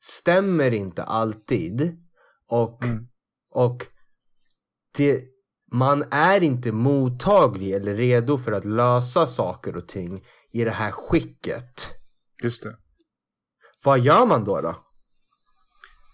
[0.00, 1.98] stämmer inte alltid.
[2.48, 3.08] Och, mm.
[3.50, 3.86] och
[4.96, 5.24] det,
[5.72, 10.20] man är inte mottaglig eller redo för att lösa saker och ting
[10.52, 11.88] i det här skicket.
[12.42, 12.76] Just det.
[13.84, 14.60] Vad gör man då?
[14.60, 14.76] då?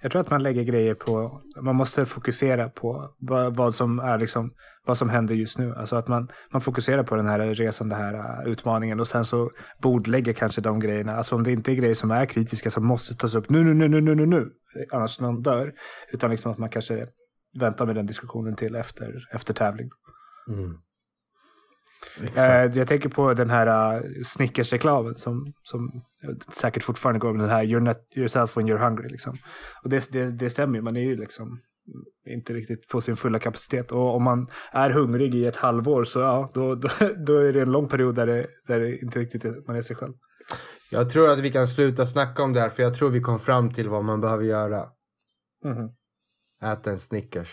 [0.03, 4.19] Jag tror att man lägger grejer på, man måste fokusera på vad, vad, som är
[4.19, 4.51] liksom,
[4.87, 5.75] vad som händer just nu.
[5.75, 9.25] Alltså att man, man fokuserar på den här resan, den här uh, utmaningen och sen
[9.25, 9.51] så
[9.83, 11.17] bordlägger kanske de grejerna.
[11.17, 13.75] Alltså om det inte är grejer som är kritiska som måste tas upp nu, nu,
[13.75, 14.51] nu, nu, nu, nu, nu,
[14.93, 15.73] annars någon dör.
[16.13, 17.07] Utan liksom att man kanske
[17.55, 19.91] väntar med den diskussionen till efter, efter tävling.
[20.49, 20.79] Mm.
[22.37, 26.03] Eh, jag tänker på den här uh, Snickers-reklamen som, som
[26.53, 29.09] säkert fortfarande går med den här You're not yourself when you're hungry.
[29.09, 29.37] Liksom.
[29.83, 31.61] Och det, det, det stämmer ju, man är ju liksom
[32.27, 33.93] inte riktigt på sin fulla kapacitet.
[33.93, 36.89] Och om man är hungrig i ett halvår så ja, då, då,
[37.27, 39.83] då är det en lång period där det, där det inte riktigt är, man är
[39.83, 40.13] sig själv.
[40.91, 43.39] Jag tror att vi kan sluta snacka om det här för jag tror vi kom
[43.39, 44.89] fram till vad man behöver göra.
[45.65, 45.89] Mm.
[46.65, 47.49] Äta en Snickers.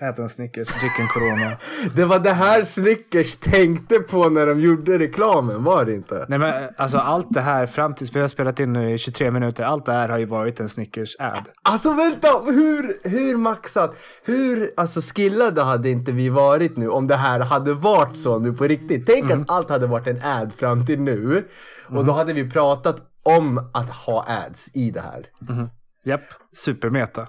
[0.00, 1.56] Äta en Snickers, drick en Corona.
[1.94, 6.26] det var det här Snickers tänkte på när de gjorde reklamen, var det inte?
[6.28, 9.30] Nej men alltså allt det här fram tills vi har spelat in nu i 23
[9.30, 11.42] minuter, allt det här har ju varit en Snickers-ad.
[11.62, 17.16] Alltså vänta, hur, hur maxat, hur alltså skillade hade inte vi varit nu om det
[17.16, 19.06] här hade varit så nu på riktigt?
[19.06, 19.42] Tänk mm.
[19.42, 21.44] att allt hade varit en ad fram till nu
[21.86, 22.06] och mm.
[22.06, 25.26] då hade vi pratat om att ha ads i det här.
[25.48, 25.68] Mm.
[26.04, 27.26] Japp, supermeta.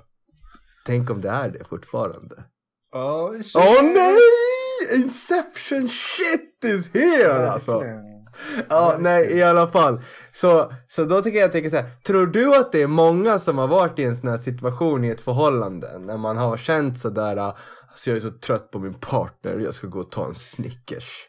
[0.90, 2.44] Tänk om det är det fortfarande.
[2.94, 3.56] Oh, shit.
[3.56, 4.20] oh nej!
[4.96, 7.84] Inception shit is here alltså.
[8.70, 10.02] Ja, nej i alla fall.
[10.32, 11.90] Så, så då tycker jag tänker så här.
[12.06, 15.10] Tror du att det är många som har varit i en sån här situation i
[15.10, 16.00] ett förhållande?
[16.00, 19.88] När man har känt sådär, alltså jag är så trött på min partner, jag ska
[19.88, 21.28] gå och ta en Snickers.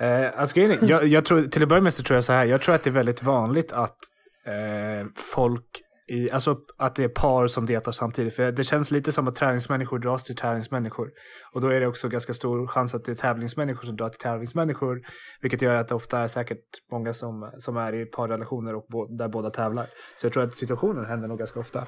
[0.00, 2.60] Eh, alltså, jag, jag tror, till att börja med så tror jag så här, jag
[2.60, 3.98] tror att det är väldigt vanligt att
[4.46, 8.34] eh, folk i, alltså att det är par som dietar samtidigt.
[8.34, 11.10] För det känns lite som att träningsmänniskor dras till träningsmänniskor.
[11.52, 14.20] Och då är det också ganska stor chans att det är tävlingsmänniskor som drar till
[14.20, 15.02] tävlingsmänniskor.
[15.40, 19.16] Vilket gör att det ofta är säkert många som, som är i parrelationer och bo,
[19.16, 19.86] där båda tävlar.
[20.20, 21.86] Så jag tror att situationen händer nog ganska ofta.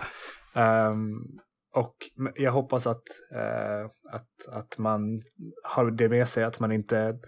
[0.54, 1.38] Um,
[1.74, 1.94] och
[2.34, 3.02] jag hoppas att,
[3.34, 5.22] uh, att, att man
[5.64, 7.18] har det med sig, att man inte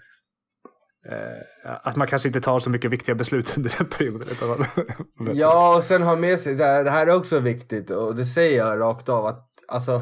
[1.63, 4.29] att man kanske inte tar så mycket viktiga beslut under den perioden.
[5.35, 8.81] ja, och sen ha med sig, det här, är också viktigt och det säger jag
[8.81, 10.01] rakt av att alltså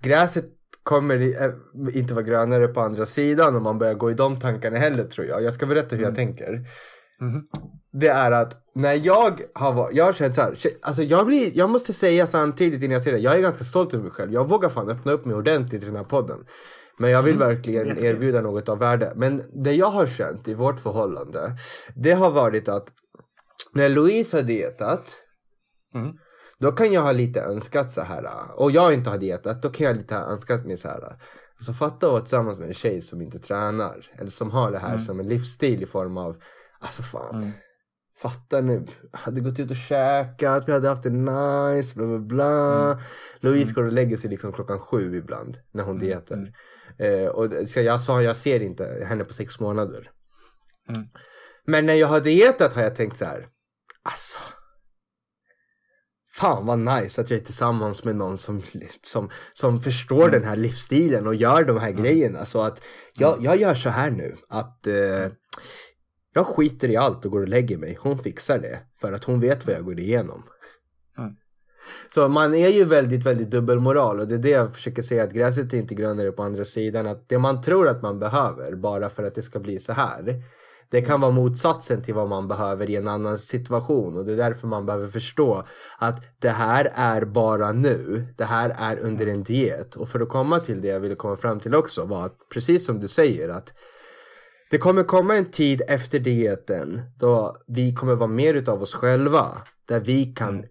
[0.00, 0.44] gräset
[0.82, 4.78] kommer eh, inte vara grönare på andra sidan om man börjar gå i de tankarna
[4.78, 5.42] heller tror jag.
[5.42, 6.08] Jag ska berätta hur mm.
[6.08, 6.66] jag tänker.
[7.20, 7.44] Mhm.
[7.92, 11.50] Det är att när jag har varit, jag har känt så här, alltså jag blir,
[11.54, 14.32] jag måste säga samtidigt innan jag säger det, jag är ganska stolt över mig själv.
[14.32, 16.38] Jag vågar fan öppna upp mig ordentligt i den här podden.
[17.02, 18.14] Men jag vill verkligen jättefint.
[18.14, 19.12] erbjuda något av värde.
[19.16, 21.56] Men det jag har känt i vårt förhållande,
[21.94, 22.88] det har varit att
[23.72, 25.22] när Louise har dietat,
[25.94, 26.12] Mm.
[26.58, 28.26] då kan jag ha lite önskat så här.
[28.56, 31.16] Och jag inte har dietat, då kan jag lite ha önskat mig så här.
[31.56, 34.06] Alltså fatta att vara tillsammans med en tjej som inte tränar.
[34.18, 36.36] Eller som har det här som en livsstil i form av,
[36.80, 37.34] alltså fan.
[37.34, 37.50] Mm.
[38.16, 43.00] Fatta nu, hade gått ut och käkat, vi hade haft det nice, bla bla bla.
[43.40, 46.52] Louise går och lägger sig liksom klockan sju ibland när hon dietar.
[46.98, 50.10] Eh, och så jag sa, jag ser inte henne på sex månader.
[50.88, 51.08] Mm.
[51.66, 53.46] Men när jag har dietat har jag tänkt så här,
[54.02, 54.38] alltså.
[56.34, 58.62] Fan vad nice att jag är tillsammans med någon som,
[59.02, 62.44] som, som förstår den här livsstilen och gör de här grejerna.
[62.44, 65.28] Så att jag, jag gör så här nu att eh,
[66.34, 67.98] jag skiter i allt och går och lägger mig.
[68.00, 70.42] Hon fixar det för att hon vet vad jag går igenom.
[72.14, 75.32] Så man är ju väldigt, väldigt dubbelmoral och det är det jag försöker säga att
[75.32, 77.06] gräset är inte grönare på andra sidan.
[77.06, 80.42] Att det man tror att man behöver bara för att det ska bli så här.
[80.90, 84.36] Det kan vara motsatsen till vad man behöver i en annan situation och det är
[84.36, 85.64] därför man behöver förstå
[85.98, 88.26] att det här är bara nu.
[88.36, 91.36] Det här är under en diet och för att komma till det jag ville komma
[91.36, 93.72] fram till också var att precis som du säger att
[94.70, 99.46] det kommer komma en tid efter dieten då vi kommer vara mer utav oss själva.
[99.88, 100.64] Där vi kan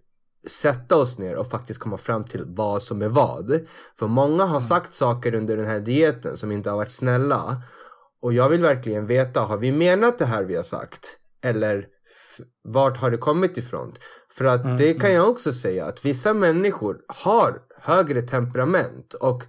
[0.46, 3.60] sätta oss ner och faktiskt komma fram till vad som är vad.
[3.98, 7.62] För många har sagt saker under den här dieten som inte har varit snälla.
[8.22, 11.16] Och jag vill verkligen veta, har vi menat det här vi har sagt?
[11.42, 11.86] Eller
[12.64, 13.94] vart har det kommit ifrån?
[14.30, 19.44] För att det kan jag också säga att vissa människor har högre temperament och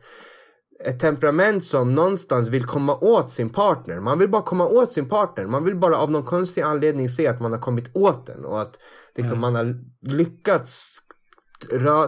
[0.86, 4.00] ett temperament som någonstans vill komma åt sin partner.
[4.00, 5.46] Man vill bara komma åt sin partner.
[5.46, 8.62] Man vill bara av någon konstig anledning se att man har kommit åt den och
[8.62, 8.80] att
[9.16, 11.00] liksom, man har lyckats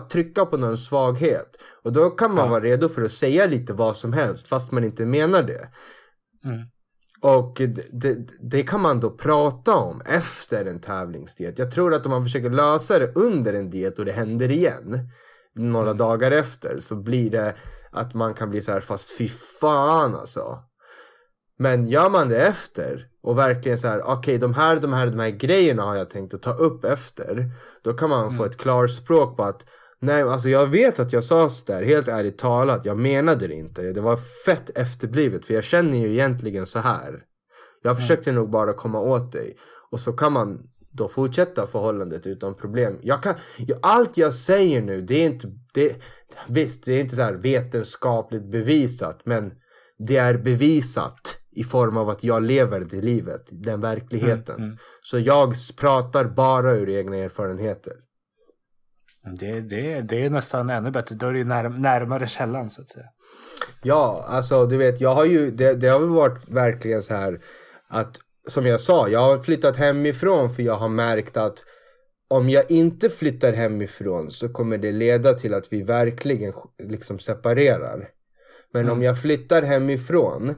[0.09, 1.57] trycka på någon svaghet.
[1.83, 2.51] Och då kan man Ja.
[2.51, 5.69] vara redo för att säga lite vad som helst fast man inte menar det.
[6.43, 6.67] Mm.
[7.21, 11.59] Och det, det, kan man då prata om efter en tävlingsdiet.
[11.59, 15.09] Jag tror att om man försöker lösa det under en diet och det händer igen
[15.55, 17.55] några dagar efter så blir det
[17.91, 19.27] att man kan bli så här fast fy
[19.61, 20.59] fan alltså.
[21.57, 25.19] Men gör man det efter och verkligen så här okej de här, de här, de
[25.19, 27.49] här grejerna har jag tänkt att ta upp efter.
[27.83, 29.65] Då kan man få ett klarspråk på att
[29.99, 33.81] Nej, alltså jag vet att jag sa sådär, helt ärligt talat, jag menade det inte.
[33.81, 37.23] Det var fett efterblivet, för jag känner ju egentligen så här.
[37.83, 39.57] Jag försökte nog bara komma åt dig.
[39.91, 40.59] Och så kan man
[40.91, 42.99] då fortsätta förhållandet utan problem.
[43.01, 43.35] Jag kan,
[43.81, 45.95] allt jag säger nu, det är inte, det,
[46.47, 49.51] visst, det är inte så vetenskapligt bevisat, men
[50.07, 54.55] det är bevisat i form av att jag lever det livet, den verkligheten.
[54.55, 54.77] Mm, mm.
[55.01, 57.93] Så jag pratar bara ur egna erfarenheter.
[59.39, 61.15] Det, det, det är nästan ännu bättre.
[61.15, 63.05] Då är det ju när, närmare källan så att säga.
[63.83, 67.41] Ja, alltså du vet, jag har ju, det, det har väl varit verkligen så här
[67.87, 71.63] att som jag sa, jag har flyttat hemifrån för jag har märkt att
[72.27, 78.09] om jag inte flyttar hemifrån så kommer det leda till att vi verkligen liksom separerar.
[78.73, 80.55] Men om jag flyttar hemifrån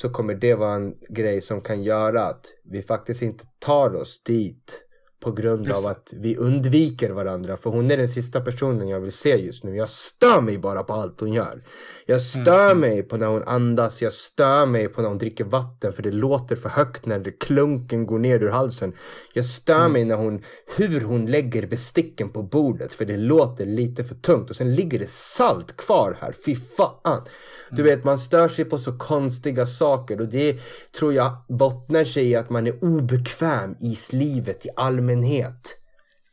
[0.00, 4.22] så kommer det vara en grej som kan göra att vi faktiskt inte tar oss
[4.22, 4.80] dit
[5.20, 7.56] på grund av att vi undviker varandra.
[7.56, 9.76] För hon är den sista personen jag vill se just nu.
[9.76, 11.62] Jag stör mig bara på allt hon gör.
[12.06, 14.02] Jag stör mig på när hon andas.
[14.02, 17.30] Jag stör mig på när hon dricker vatten för det låter för högt när det
[17.30, 18.92] klunken går ner ur halsen.
[19.32, 20.42] Jag stör mig när hon,
[20.76, 24.50] hur hon lägger besticken på bordet för det låter lite för tungt.
[24.50, 26.34] Och sen ligger det salt kvar här.
[26.46, 27.22] Fy fan.
[27.70, 30.58] Du vet, man stör sig på så konstiga saker och det
[30.98, 35.07] tror jag bottnar sig i att man är obekväm i livet i allmänhet.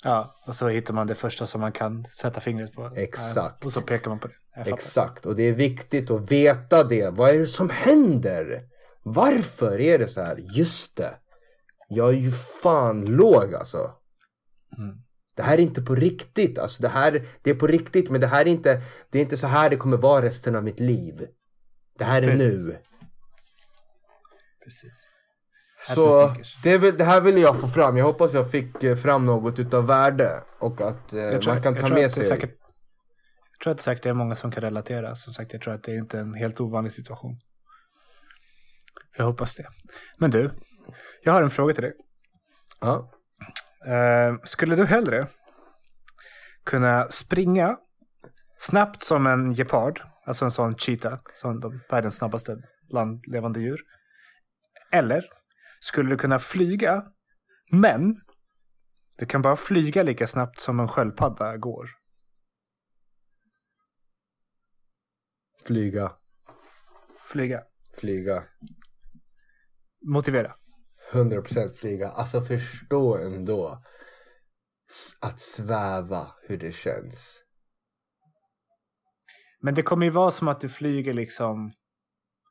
[0.03, 2.91] Ja, och så hittar man det första som man kan sätta fingret på.
[2.95, 3.65] Exakt.
[3.65, 4.35] Och så pekar man på det.
[4.71, 7.09] Exakt, och det är viktigt att veta det.
[7.09, 8.61] Vad är det som händer?
[9.03, 10.37] Varför är det så här?
[10.37, 11.15] Just det.
[11.89, 13.77] Jag är ju fan låg alltså.
[14.77, 14.95] Mm.
[15.35, 16.59] Det här är inte på riktigt.
[16.59, 19.37] Alltså det här, det är på riktigt men det här är inte, det är inte
[19.37, 21.27] så här det kommer vara resten av mitt liv.
[21.97, 22.67] Det här är Precis.
[22.67, 22.77] nu.
[24.63, 25.07] Precis.
[25.87, 27.97] Så det, vill, det här ville jag få fram.
[27.97, 30.43] Jag hoppas jag fick eh, fram något utav värde.
[30.59, 32.25] Och att eh, tror, man kan ta med sig.
[32.25, 32.51] säkert,
[33.51, 35.15] Jag tror att det säkert är många som kan relatera.
[35.15, 37.39] Som sagt, jag tror att det är inte är en helt ovanlig situation.
[39.17, 39.67] Jag hoppas det.
[40.17, 40.51] Men du,
[41.23, 41.93] jag har en fråga till dig.
[42.81, 43.11] Ja.
[43.85, 45.27] Eh, skulle du hellre
[46.65, 47.77] kunna springa
[48.57, 52.57] snabbt som en gepard, alltså en sån cheetah, som de världens snabbaste
[52.89, 53.79] landlevande djur?
[54.91, 55.23] Eller
[55.85, 57.03] skulle du kunna flyga
[57.71, 58.21] Men
[59.17, 61.89] du kan bara flyga lika snabbt som en sköldpadda går.
[65.65, 66.11] Flyga.
[67.31, 67.63] Flyga.
[67.99, 68.43] Flyga.
[70.05, 70.53] Motivera.
[71.11, 72.09] 100% flyga.
[72.09, 73.83] Alltså förstå ändå
[75.21, 77.41] att sväva hur det känns.
[79.61, 81.73] Men det kommer ju vara som att du flyger liksom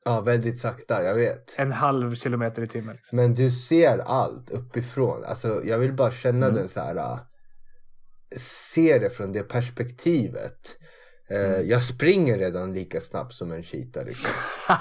[0.04, 1.54] Ja, väldigt sakta, jag vet.
[1.58, 2.94] en halv kilometer i timmen.
[2.94, 3.16] Liksom.
[3.16, 5.24] Men du ser allt uppifrån.
[5.24, 6.58] Alltså jag vill bara känna Mm.
[6.58, 6.96] den så här.
[6.96, 7.18] äh,
[8.36, 10.76] Se det från det perspektivet.
[11.30, 11.68] Eh, Mm.
[11.68, 14.30] Jag springer redan lika snabbt som en cheetah liksom.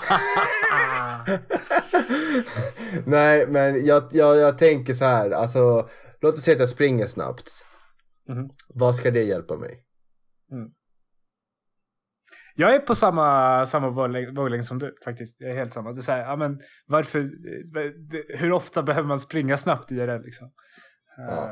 [3.06, 5.32] Nej men jag, jag, jag tänker så här.
[5.32, 5.90] Alltså
[6.22, 7.50] låt oss säga att jag springer snabbt.
[8.30, 8.50] Mhm.
[8.68, 9.80] Vad ska det hjälpa mig?
[12.56, 13.90] Jag är på samma, samma
[14.36, 15.36] våglängd som du faktiskt.
[15.40, 15.92] Jag är helt samma.
[15.92, 19.96] Det är så här, ja, men varför, eh, hur ofta behöver man springa snabbt i
[19.96, 20.52] det liksom?
[21.18, 21.24] Ja.
[21.24, 21.50] Eh,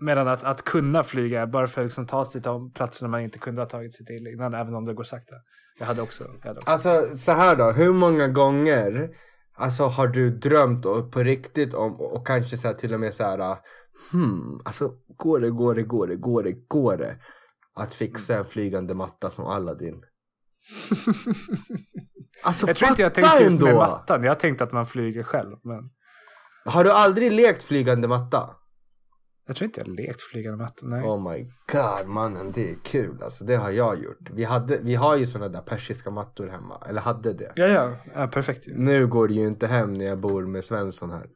[0.00, 3.38] medan att, att kunna flyga bara för att liksom ta sig till platserna man inte
[3.38, 5.34] kunde ha tagit sig till innan, även om det går sakta.
[5.78, 6.24] Jag hade också.
[6.40, 6.70] Jag hade också.
[6.72, 9.10] Alltså så här då, hur många gånger
[9.60, 13.14] Alltså har du drömt och på riktigt om och kanske så här, till och med
[13.14, 13.56] så här
[14.12, 17.16] Hmm, alltså går det, går det, går det, går det, går det
[17.74, 20.02] Att fixa en flygande matta som Aladdin
[22.42, 24.24] Alltså jag tror inte jag tänkte just med mattan.
[24.24, 25.56] Jag tänkte att man flyger själv.
[25.64, 25.90] Men
[26.64, 28.50] Har du aldrig lekt flygande matta?
[29.46, 30.86] jag tror inte jag lekt flygande matta.
[30.86, 31.02] Nej.
[31.02, 34.94] Oh my god mannen, det är kul alltså, det har jag gjort Vi, hade, vi
[34.94, 37.92] har ju sådana där persiska mattor hemma, eller hade det Ja, ja.
[38.14, 38.74] ja perfekt ju.
[38.76, 41.26] Nu går det ju inte hem när jag bor med Svensson här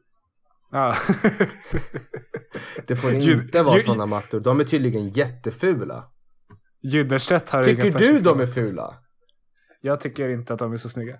[0.71, 0.95] Ja.
[2.87, 4.39] Det får inte vara sådana mattor.
[4.39, 6.03] De är tydligen jättefula.
[6.83, 9.04] Judderstedt har Tycker du de är fula?
[9.85, 11.19] Jag tycker inte att de är så snygga.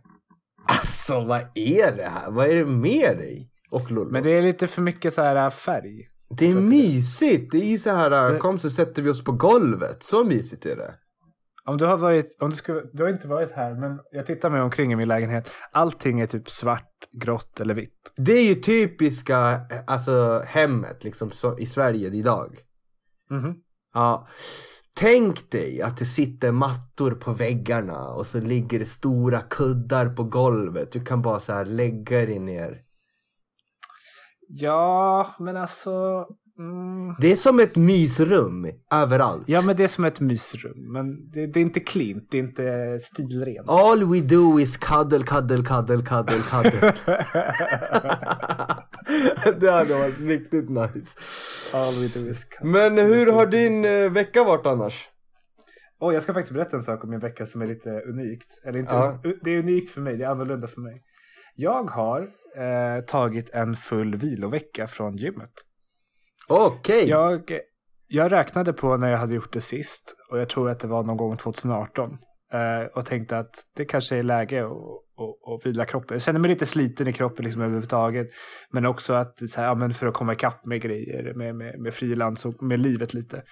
[0.68, 2.32] Alltså vad är det här?
[2.32, 3.50] Vad är det med dig?
[3.72, 4.12] Och Lollo?
[4.12, 6.08] Men det är lite för mycket så här äh, färg.
[6.38, 7.52] Det är mysigt.
[7.52, 10.04] Det är ju så här, Det- kom så sätter vi oss på golvet.
[10.04, 10.94] Så mysigt är det.
[11.66, 14.50] Om du har varit, om du, ska, du har inte varit här, men jag tittar
[14.50, 15.52] mig omkring i min lägenhet.
[15.72, 18.14] Allting är typ svart, grått eller vitt.
[18.18, 22.58] Det är ju typiska, eh, alltså hemmet liksom så, i Sverige idag.
[23.30, 23.56] Mhm.
[23.94, 24.28] Ja.
[25.00, 30.24] Tänk dig att det sitter mattor på väggarna och så ligger det stora kuddar på
[30.24, 30.92] golvet.
[30.92, 32.82] Du kan bara så här lägga dig ner.
[34.48, 36.26] Ja, men alltså...
[36.60, 37.16] Mm.
[37.20, 39.44] Det är som ett mysrum överallt.
[39.48, 40.94] Ja, men det är som ett mysrum.
[40.94, 43.70] Men det, det är inte cleant, det är inte stilrent.
[43.70, 46.94] All we do is cuddle, cuddle, cuddle, cuddle, cuddle.
[49.60, 51.20] det hade varit riktigt nice.
[52.62, 55.10] Men hur har din eh, vecka varit annars?
[56.00, 58.62] Åh, jag ska faktiskt berätta en sak om min vecka som är lite unikt.
[58.66, 59.20] Eller inte, Ja.
[59.42, 61.04] Det är unikt för mig, det är annorlunda för mig.
[61.56, 62.22] Jag har
[62.58, 65.52] eh, tagit en full vilovecka från gymmet.
[66.48, 67.10] Okej.
[67.10, 67.60] Jag,
[68.08, 71.04] jag räknade på när jag hade gjort det sist och jag tror att det var
[71.04, 72.18] någon gång 2018.
[72.54, 76.16] Eh, och tänkte att det kanske är läge att, och, och vila kroppen.
[76.16, 78.28] Jag känner mig lite sliten i kroppen liksom överhuvudtaget.
[78.70, 81.80] Men också att så här, ja, men för att komma ikapp med grejer, med, med,
[81.80, 83.44] med frilans och med livet lite.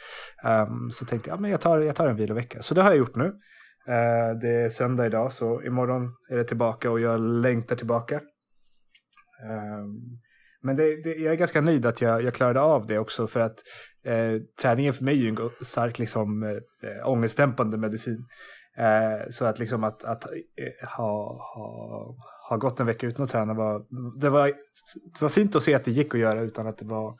[0.43, 2.61] Um, så tänkte jag, ja, men jag tar, jag tar en vilovecka.
[2.61, 3.25] Så det har jag gjort nu.
[3.25, 8.15] Uh, det är söndag idag så imorgon är det tillbaka och jag längtar tillbaka.
[9.49, 10.19] Um,
[10.63, 13.39] men det, det, jag är ganska nöjd att jag, jag klarade av det också för
[13.39, 13.55] att
[14.05, 18.25] eh, träningen för mig är ju en stark liksom, eh, ångestdämpande medicin.
[18.77, 22.15] Eh, så att liksom att, att eh, ha, ha,
[22.49, 23.85] ha gått en vecka utan att träna var
[24.19, 26.85] det, var det var fint att se att det gick att göra utan att det
[26.85, 27.15] var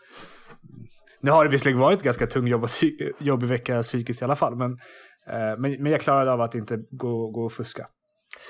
[1.22, 2.70] nu har det visserligen varit ganska tung jobb och
[3.20, 4.72] jobbig vecka psykiskt i alla fall men,
[5.28, 7.88] eh, men, men jag klarade av att inte gå, gå och fuska.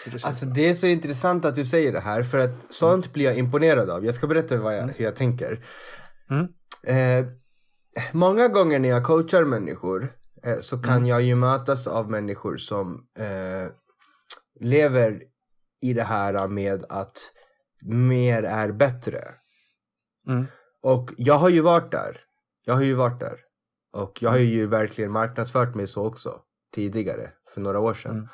[0.05, 0.53] Det Alltså bra.
[0.53, 3.89] det är så intressant att du säger det här för att sånt blir jag imponerad
[3.89, 4.05] av.
[4.05, 5.59] Jag ska berätta vad jag, hur jag tänker.
[6.29, 6.47] Mm.
[6.83, 7.25] Eh,
[8.11, 10.09] många gånger när jag coachar människor
[10.59, 11.05] så kan Mm.
[11.05, 13.71] jag ju mötas av människor som eh,
[14.59, 15.21] lever
[15.81, 17.17] i det här med att
[17.85, 19.23] mer är bättre.
[20.27, 20.45] Mm.
[20.81, 22.19] Och jag har ju varit där.
[22.65, 23.35] Jag har ju varit där.
[23.93, 26.39] Och jag har ju verkligen marknadsfört mig så också
[26.75, 28.11] tidigare, för några år sedan.
[28.11, 28.27] Mm.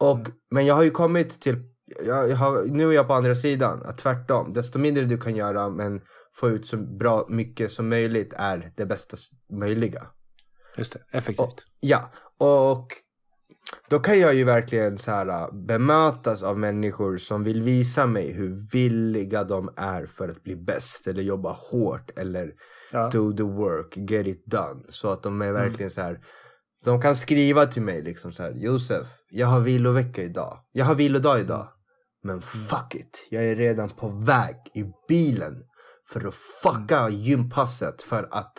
[0.00, 1.62] Och, Men jag har ju kommit till,
[2.06, 4.52] jag, har, nu är jag på andra sidan, att tvärtom.
[4.52, 6.00] Desto mindre du kan göra men
[6.34, 9.16] få ut så bra mycket som möjligt är det bästa
[9.52, 10.06] möjliga.
[10.78, 11.64] Just det, effektivt.
[11.80, 12.86] Ja, och
[13.88, 18.32] då kan jag ju verkligen så här äh, bemötas av människor som vill visa mig
[18.32, 22.52] hur villiga de är för att bli bäst eller jobba hårt eller
[22.92, 23.10] Ja.
[23.12, 24.82] do the work, get it done.
[24.88, 26.20] Så att de är verkligen så här.
[26.84, 28.52] De kan skriva till mig liksom så här.
[28.52, 30.58] Josef, jag har vilovecka idag.
[30.72, 31.68] Jag har vilodag idag.
[32.22, 33.26] Men fuck it.
[33.30, 35.54] Jag är redan på väg i bilen.
[36.12, 38.52] för att fucka gympasset för att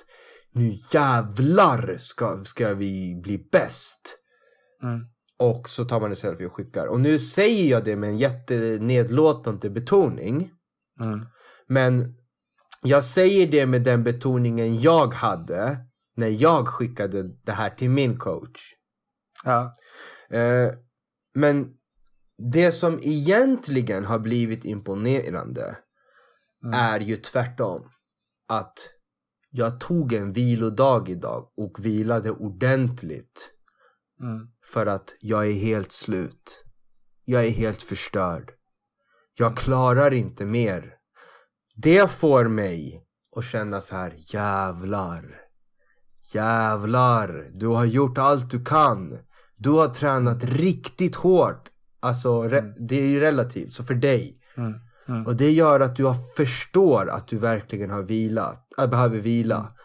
[0.51, 4.19] nu jävlar ska, ska vi bli bäst.
[4.83, 4.99] Mm.
[5.37, 6.87] Och så tar man en selfie och skickar.
[6.87, 10.51] Och nu säger jag det med en jättenedlåtande betoning.
[11.01, 11.25] Mm.
[11.67, 12.15] Men
[12.81, 15.77] jag säger det med den betoningen jag hade
[16.15, 18.61] när jag skickade det här till min coach.
[19.43, 19.73] Ja.
[20.29, 20.71] Eh,
[21.33, 21.73] men
[22.51, 25.77] det som egentligen har blivit imponerande
[26.63, 26.79] Mm.
[26.79, 27.91] är ju tvärtom.
[28.47, 28.89] Att
[29.51, 33.51] jag tog en vilodag idag och vilade ordentligt.
[34.21, 34.47] Mm.
[34.73, 36.63] För att jag är helt slut.
[37.25, 38.51] Jag är helt förstörd.
[39.35, 40.93] Jag klarar inte mer.
[41.75, 45.35] Det får mig att känna så här, jävlar.
[46.33, 49.19] Jävlar, du har gjort allt du kan.
[49.57, 51.69] Du har tränat riktigt hårt.
[51.99, 54.35] Alltså, re- det är ju relativt, så för dig.
[54.57, 54.73] Mm.
[55.07, 55.25] Mm.
[55.25, 59.75] Och det gör att du förstår att du verkligen har vilat, äh, behöver vila.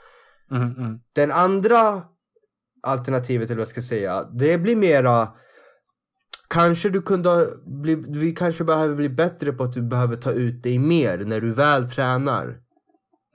[0.51, 0.63] Mm.
[0.77, 0.99] Mm.
[1.15, 2.03] Den andra
[2.83, 5.29] alternativet, eller vad jag ska säga, det blir mera
[6.49, 10.63] Kanske du kunde bli, vi kanske behöver bli bättre på att du behöver ta ut
[10.63, 12.45] dig mer när du väl tränar.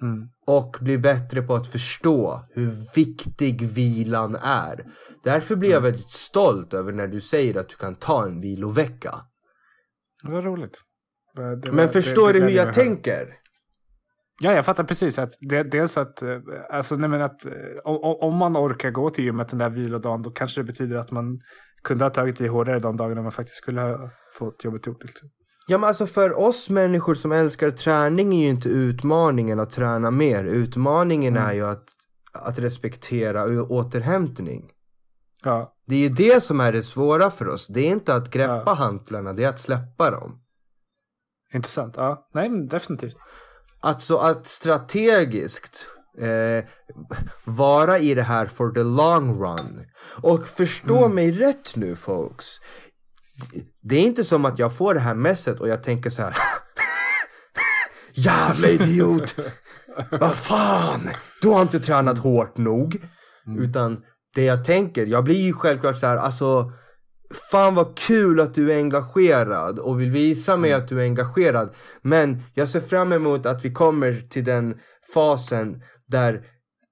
[0.01, 0.29] Mm.
[0.47, 4.85] Och bli bättre på att förstå hur viktig vilan är.
[5.23, 9.15] Därför blir jag väldigt stolt över när du säger att du kan ta en vilovecka.
[10.23, 10.81] Det var roligt.
[11.35, 12.73] Det var- Men det- förstår det du hur jag höra.
[12.73, 13.35] tänker?
[14.41, 15.19] Ja, jag fattar precis.
[15.19, 16.37] att det, Dels att, eh,
[16.69, 17.51] alltså, nej, men att eh,
[17.85, 21.39] om, man orkar gå till gymmet den där vilodagen då kanske det betyder att man
[21.83, 25.03] kunde ha tagit i hårdare de dagarna man faktiskt skulle ha fått jobbet gjort.
[25.03, 25.29] Liksom.
[25.67, 30.11] Ja men alltså för oss människor som älskar träning är ju inte utmaningen att träna
[30.11, 30.43] mer.
[30.43, 31.49] Utmaningen Mm.
[31.49, 31.83] är ju att,
[32.33, 34.69] att respektera återhämtning.
[35.43, 37.67] Ja, Det är ju det som är det svåra för oss.
[37.67, 38.73] Det är inte att greppa Ja.
[38.73, 40.41] hantlarna, det är att släppa dem.
[41.53, 41.93] intressant.
[41.97, 43.17] Ja, nej, men definitivt.
[43.81, 45.87] Alltså att strategiskt
[46.21, 46.65] eh,
[47.45, 49.85] vara i det här for the long run.
[50.21, 51.15] Och förstå Mm.
[51.15, 52.45] mig rätt nu folks.
[53.81, 56.35] Det- är inte som att jag får det här messet och jag tänker så här.
[58.13, 59.35] Jävla idiot!
[60.11, 61.09] Vad fan!
[61.41, 63.01] Du har inte tränat hårt nog.
[63.59, 64.01] Utan
[64.35, 66.71] det jag tänker, jag blir ju självklart så här, alltså
[67.51, 71.73] Fan vad kul att du är engagerad och vill visa mig att du är engagerad.
[72.01, 74.77] Men jag ser fram emot att vi kommer till den
[75.13, 76.41] fasen där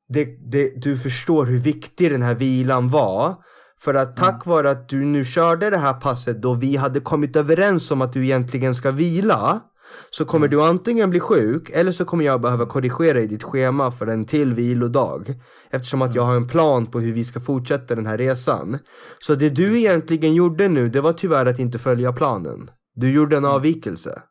[0.09, 3.35] det, det, du förstår hur viktig den här vilan var.
[3.79, 7.35] För att tack vare att du nu körde det här passet då vi hade kommit
[7.35, 9.61] överens om att du egentligen ska vila.
[10.09, 13.91] Så kommer du antingen bli sjuk eller så kommer jag behöva korrigera i ditt schema
[13.91, 15.33] för en till vilodag.
[15.69, 18.77] Eftersom att jag har en plan på hur vi ska fortsätta den här resan.
[19.19, 22.71] Så det du egentligen gjorde nu, det var tyvärr att inte följa planen.
[22.95, 24.21] Du gjorde en avvikelse.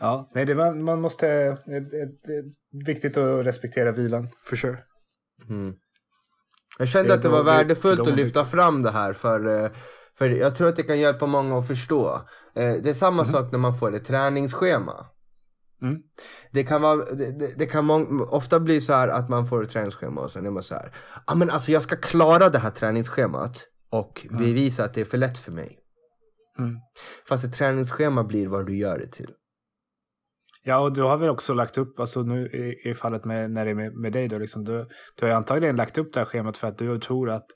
[0.00, 1.26] Ja, nej, det var, man måste...
[1.26, 1.80] Det,
[2.24, 2.44] det, är
[2.86, 4.78] viktigt att respektera vilan, for sure.
[6.78, 9.70] Jag kände Det- att det var värdefullt att lyfta fram det här för, eh,
[10.18, 12.14] för jag tror att det kan hjälpa många att förstå.
[12.54, 15.06] Eh, Det är samma sak när man får ett träningsschema.
[15.82, 15.98] Mm.
[16.52, 17.90] Det kan vara, det, det, kan
[18.20, 20.92] ofta bli så här att man får ett träningsschema och sen är man så här.
[21.26, 25.18] Ja men alltså jag ska klara det här träningsschemat och bevisa att det är för
[25.18, 25.78] lätt för mig.
[26.58, 26.76] Mm.
[27.28, 29.30] Fast ett träningsschema blir vad du gör det till.
[30.62, 33.64] Ja, och du har väl också lagt upp, alltså nu i, i fallet med, när
[33.64, 36.24] det är med, med dig då, liksom, du, du har antagligen lagt upp det här
[36.24, 37.46] schemat för att du tror att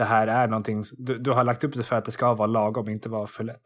[0.00, 2.46] det här är någonting, du, du har lagt upp det för att det ska vara
[2.46, 3.62] lagom, inte vara för lätt.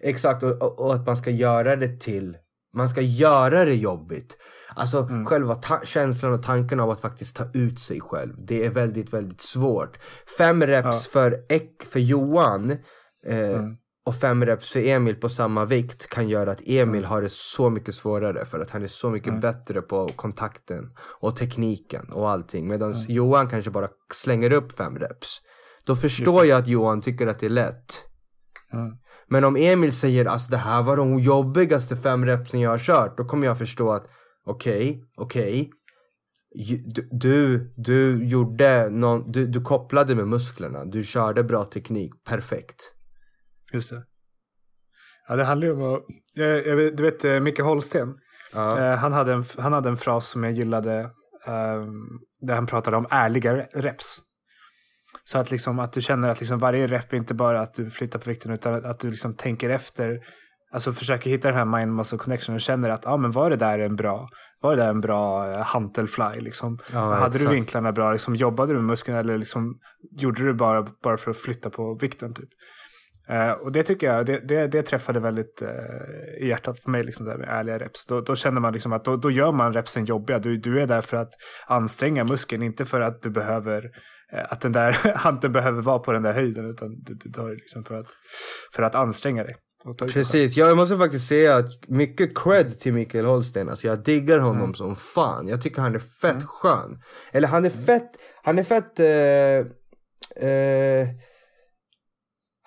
[0.00, 2.36] Exakt, och, och, att man ska göra det till
[2.72, 4.36] man ska göra det jobbigt.
[4.74, 8.34] Alltså själva ta- känslan och tanken av att faktiskt ta ut sig själv.
[8.38, 9.98] Det är väldigt, väldigt svårt.
[10.38, 12.70] Fem reps för, Ek, för Johan
[13.26, 13.62] eh,
[14.06, 17.70] och fem reps för Emil på samma vikt kan göra att Emil har det så
[17.70, 20.90] mycket svårare för att han är så mycket bättre på kontakten
[21.20, 22.68] och tekniken och allting.
[22.68, 25.38] Medan Johan kanske bara slänger upp fem reps.
[25.84, 28.04] Då förstår jag att Johan tycker att det är lätt.
[28.72, 28.92] Mm.
[29.28, 33.16] Men om Emil säger alltså det här var de jobbigaste fem repsen jag har kört.
[33.16, 34.06] Då kommer jag förstå att
[34.46, 35.70] okej, okej.
[36.54, 40.84] Ju- Du, du, du gjorde någon, du, du kopplade med musklerna.
[40.84, 42.12] Du körde bra teknik.
[42.24, 42.94] Perfekt.
[43.72, 44.02] Just det.
[45.28, 46.00] Ja, det handlar ju om att,
[46.38, 48.14] eh, du vet eh, Micke Holsten,
[48.52, 48.78] Ja.
[48.78, 51.00] eh, han, hade en, han hade en fras som jag gillade,
[51.46, 51.84] eh,
[52.40, 54.18] där han pratade om ärliga re- reps.
[55.24, 57.90] Så att, liksom, att du känner att liksom varje rep är inte bara att du
[57.90, 60.20] flyttar på vikten utan att du liksom tänker efter.
[60.72, 63.56] Alltså försöker hitta den här mind muscle connection och känner att ah, men var det
[63.56, 64.28] där en bra,
[64.60, 66.40] var det där en bra hantelfly?
[66.40, 66.78] Liksom?
[66.92, 67.54] Ja, Hade du exakt.
[67.54, 68.12] vinklarna bra?
[68.12, 69.78] Liksom, jobbade du med musklerna eller liksom,
[70.10, 72.34] gjorde du bara, bara för att flytta på vikten?
[72.34, 72.48] Typ?
[73.30, 75.68] Eh, och det tycker jag, det, det, det träffade väldigt eh,
[76.38, 78.06] i hjärtat på mig, liksom, där med ärliga reps.
[78.06, 80.38] Då, då känner man liksom att då, då gör man repsen jobbiga.
[80.38, 81.32] Du, du är där för att
[81.66, 83.90] anstränga muskeln, inte för att du behöver
[84.32, 87.48] eh, att den där handen behöver vara på den där höjden, utan du, du tar
[87.48, 88.06] det liksom för att,
[88.74, 89.56] för att anstränga dig.
[90.12, 93.68] Precis, ja, jag måste faktiskt säga att mycket cred till Mikael Holstein.
[93.68, 95.48] Alltså jag diggar honom som fan.
[95.48, 97.02] Jag tycker han är fett skön.
[97.32, 98.10] Eller han är fett,
[98.42, 99.00] han är fett...
[99.00, 101.08] Eh, eh,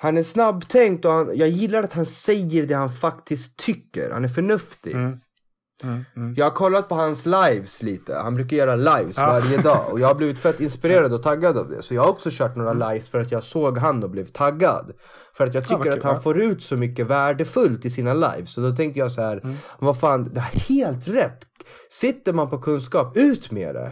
[0.03, 4.11] han är snabbtänkt och han, jag gillar att han säger det han faktiskt tycker.
[4.11, 4.93] Han är förnuftig.
[4.93, 5.17] Mm.
[5.83, 6.33] Mm, mm.
[6.37, 8.15] Jag har kollat på hans lives lite.
[8.15, 9.25] Han brukar göra lives Ja.
[9.25, 9.91] varje dag.
[9.91, 11.81] Och jag har blivit fett inspirerad och taggad av det.
[11.81, 14.91] Så jag har också kört några lives för att jag såg han och blev taggad.
[15.37, 16.21] För att jag tycker kul, att han ja.
[16.21, 18.53] får ut så mycket värdefullt i sina lives.
[18.53, 19.55] Så då tänkte jag så här, Mm.
[19.79, 21.39] vad fan, det är helt rätt.
[21.89, 23.91] Sitter man på kunskap, ut med det.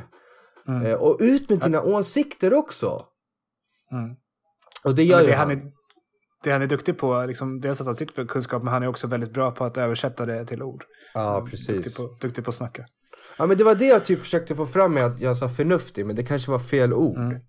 [0.68, 0.86] Mm.
[0.86, 3.05] Eh, och ut med dina åsikter också.
[3.91, 4.16] Mm.
[4.84, 5.62] Och det Ja, gör men ju han är,
[6.43, 8.87] det han är duktig på, liksom, dels att han sitter på kunskap, men han är
[8.87, 10.83] också väldigt bra på att översätta det till ord.
[11.13, 11.67] Ja, precis.
[11.67, 12.85] Duktig på, duktig på att snacka.
[13.37, 16.05] Ja, men det var det jag typ försökte få fram med att jag sa förnuftig,
[16.05, 17.17] men det kanske var fel ord.
[17.17, 17.39] Mm.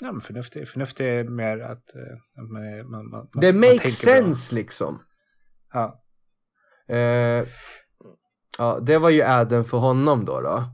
[0.00, 1.70] Ja, men förnuftig, förnuftig är mer att
[2.36, 4.24] att man, är- man, man, Det man makes tänker bra.
[4.26, 4.98] sense liksom.
[5.72, 6.02] Ja.
[6.88, 7.44] Eh,
[8.58, 10.40] ja, det var ju adden för honom då.
[10.40, 10.64] då.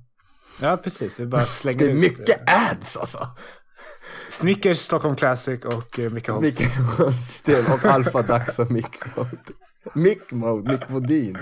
[0.60, 1.20] ja, precis.
[1.20, 2.00] Vi bara slänger Det är ut.
[2.02, 3.26] mycket eh, ads alltså.
[4.32, 6.60] Snickers, Stockholm Classic och eh, Micke Holst.
[6.60, 6.68] Micke
[6.98, 9.30] Holmsten och Alfa Dax och Mick Mode.
[9.94, 11.38] Mick Mode, Mick Modin.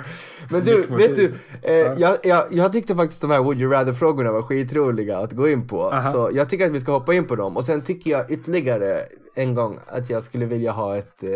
[0.50, 4.32] Men du, vet du, eh, jag, jag, jag tyckte faktiskt de här Would You Rather-frågorna
[4.32, 5.92] var skitroliga att gå in på.
[5.92, 6.12] Aha.
[6.12, 7.56] Så jag tycker att vi ska hoppa in på dem.
[7.56, 9.02] Och sen tycker jag ytterligare
[9.34, 11.30] en gång att jag skulle vilja ha ett eh,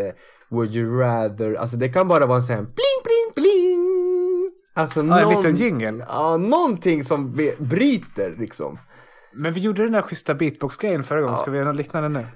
[0.48, 4.52] Would You Rather, alltså det kan bara vara en sån här bling bling bling.
[4.74, 6.04] Alltså en någon, liten jingle.
[6.08, 8.78] Ja, någonting som bryter liksom.
[9.36, 11.36] Men vi gjorde den där schyssta beatbox-grejen förra gången.
[11.36, 12.26] Ska vi göra något liknande nu?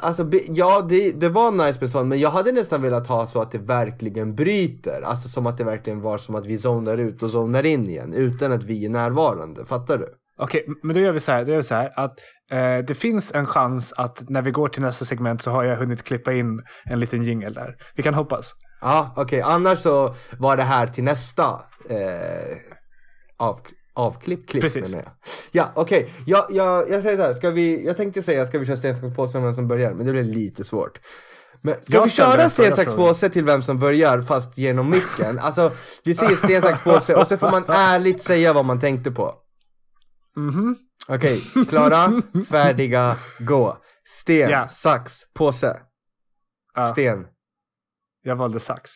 [0.00, 3.40] Alltså ja, det, det var nice med sånt, men jag hade nästan velat ha så
[3.40, 5.02] att det verkligen bryter.
[5.02, 8.14] Alltså som att det verkligen var som att vi zonar ut och zonar in igen
[8.14, 9.64] utan att vi är närvarande.
[9.64, 10.14] Fattar du?
[10.38, 11.44] Okej, men då gör vi så här.
[11.44, 12.18] Då gör vi så här att
[12.50, 15.76] eh, det finns en chans att när vi går till nästa segment så har jag
[15.76, 17.76] hunnit klippa in en liten jingle där.
[17.94, 18.54] Vi kan hoppas.
[18.80, 19.40] Ja, okej.
[19.40, 21.44] Annars så var det här till nästa
[21.88, 22.56] eh,
[23.38, 23.60] av,
[23.94, 24.90] avklipp, klipp Precis.
[24.90, 25.12] menar jag.
[25.52, 26.12] Ja, okej.
[26.26, 28.96] Jag, jag, jag säger så här, ska vi, jag tänkte säga ska vi köra sten,
[29.00, 31.00] sax, påse om vem som börjar, men det blir lite svårt.
[31.62, 35.38] Men ska Jag vi köra sten, sax, påse till vem som börjar fast genom micken?
[35.38, 35.72] Alltså,
[36.04, 39.34] vi säger sten, sax, påse och så får man ärligt säga vad man tänkte på.
[40.36, 40.76] Mhm.
[41.08, 43.78] Okej, klara, färdiga, gå.
[44.08, 44.68] Sten, Ja.
[44.68, 45.80] sax, påse.
[46.74, 47.26] Ja, Sten.
[48.22, 48.90] jag valde sax.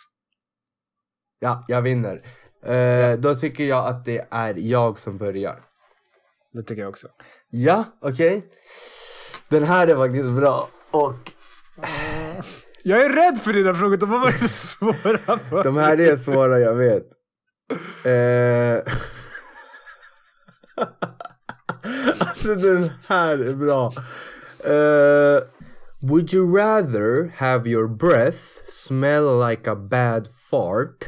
[1.39, 2.23] Ja, jag vinner.
[2.67, 5.61] Eh, Då tycker jag att det är jag som börjar.
[6.53, 7.09] Det tycker jag också.
[7.51, 8.45] Ja, okej.
[9.49, 10.69] Den här är faktiskt bra.
[10.91, 11.33] Och
[12.83, 13.97] Jag är rädd för dina frågor.
[13.97, 17.05] De har varit svåra för de här är svåra, jag vet.
[18.05, 18.93] Eh,
[22.19, 23.93] alltså den här är bra.
[24.65, 25.43] Eh,
[26.03, 28.39] would you rather have your breath
[28.69, 31.07] smell like a bad fart?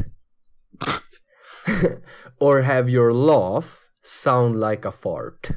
[2.40, 3.66] or have your laugh
[4.04, 5.48] sound like a fart?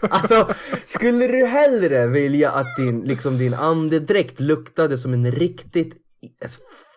[0.00, 6.46] Alltså, skulle du hellre vilja att din, liksom din andedräkt luktade som en riktigt i-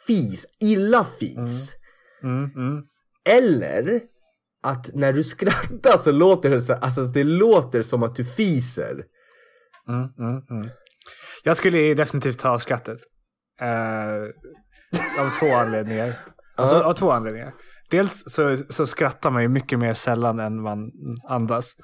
[0.08, 1.74] fis, illa fis?
[2.24, 2.84] Mm, mm.
[3.30, 4.02] Eller
[4.64, 9.04] att när du skrattar så låter det så, alltså det låter som att du fiser.
[9.90, 10.70] Mm, mm, mm.
[11.44, 13.00] Jag skulle definitivt ta skrattet.
[13.62, 14.24] Eh,
[15.20, 16.14] av två anledningar.
[16.58, 16.76] Alltså.
[16.76, 17.54] Av två anledningar.
[17.90, 20.92] Dels så, så skrattar man ju mycket mer sällan än man
[21.24, 21.76] andas.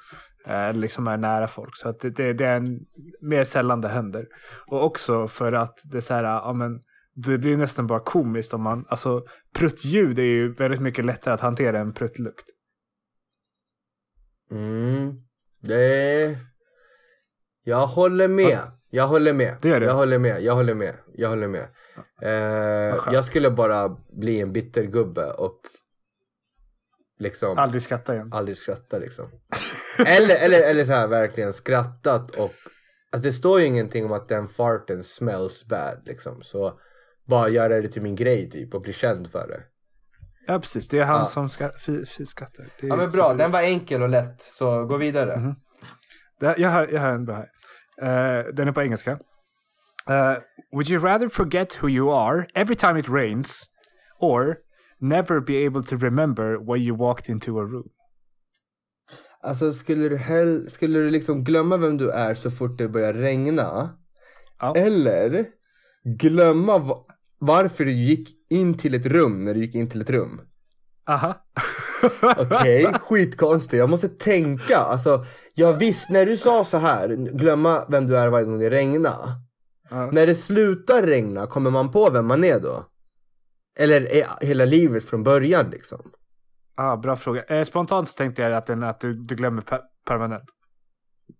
[0.46, 1.76] Eh, liksom är nära folk.
[1.76, 2.80] Så att det, det, det är en,
[3.20, 4.26] mer sällan det händer.
[4.66, 6.80] Och också för att det är så här, ja men
[7.14, 9.22] det blir nästan bara komiskt om man, alltså
[9.54, 12.44] pruttljud är ju väldigt mycket lättare att hantera än pruttlukt.
[14.50, 15.16] Mm.
[15.60, 16.38] Det...
[17.62, 18.52] Jag håller med.
[18.52, 19.56] Fast- jag håller med.
[19.62, 19.86] Det gör du?
[19.86, 20.42] Jag håller med.
[20.42, 20.94] Jag håller med.
[21.14, 21.66] Jag håller med.
[22.22, 23.88] Eh, jag skulle bara
[24.20, 25.60] bli en bittergubbe och
[27.18, 28.32] liksom Aldrig skratta igen.
[28.32, 29.24] aldrig skratta liksom.
[30.06, 32.52] eller, eller, eller så här verkligen skrattat och
[33.12, 36.42] Alltså det står ju ingenting om att den farten smells bad liksom.
[36.42, 36.78] Så
[37.28, 39.60] bara göra det till min grej typ och bli känd för det.
[40.46, 41.24] Ja precis, det är han Ja.
[41.24, 42.66] som ska, fi, fi skrattar.
[42.80, 44.42] Det är Ja men bra, den var enkel och lätt.
[44.42, 45.36] Så gå vidare.
[45.36, 45.54] Mhm.
[46.40, 47.48] Det, jag, har, jag har en bra här.
[48.02, 49.10] Eh, den är på engelska.
[50.08, 50.36] Eh,
[50.72, 53.64] would you rather forget who you are every time it rains
[54.20, 54.56] or
[55.00, 57.88] never be able to remember why you walked into a room?
[59.42, 63.12] Alltså skulle du, hell- skulle du liksom glömma vem du är så fort det börjar
[63.12, 63.98] regna?
[64.60, 64.74] Ja.
[64.76, 65.46] Eller
[66.18, 67.04] glömma va-
[67.38, 70.40] varför du gick in till ett rum när du gick in till ett rum.
[71.08, 71.34] Aha.
[72.36, 73.78] Okej, skitkonstigt.
[73.78, 74.76] Jag måste tänka.
[74.76, 75.24] Alltså,
[75.54, 79.28] jag visst, när du sa så här, glömma vem du är varje gång det regnar.
[79.90, 80.10] Ja.
[80.10, 82.84] När det slutar regna, kommer man på vem man är då?
[83.78, 86.00] Eller är hela livet från början liksom?
[86.76, 87.42] Ah, bra fråga.
[87.42, 90.44] Eh, spontant så tänkte jag att, den, att du, du glömmer per permanent.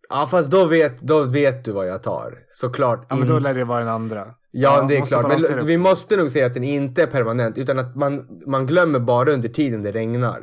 [0.08, 2.38] Ja fast då vet, då vet du vad jag tar.
[2.50, 3.06] Såklart.
[3.08, 4.34] Ja, men då lär det vara den andra.
[4.50, 5.28] Ja, det är klart.
[5.28, 7.58] Men vi måste nog säga att den inte är permanent.
[7.58, 10.40] Utan att man, man glömmer bara under tiden det regnar.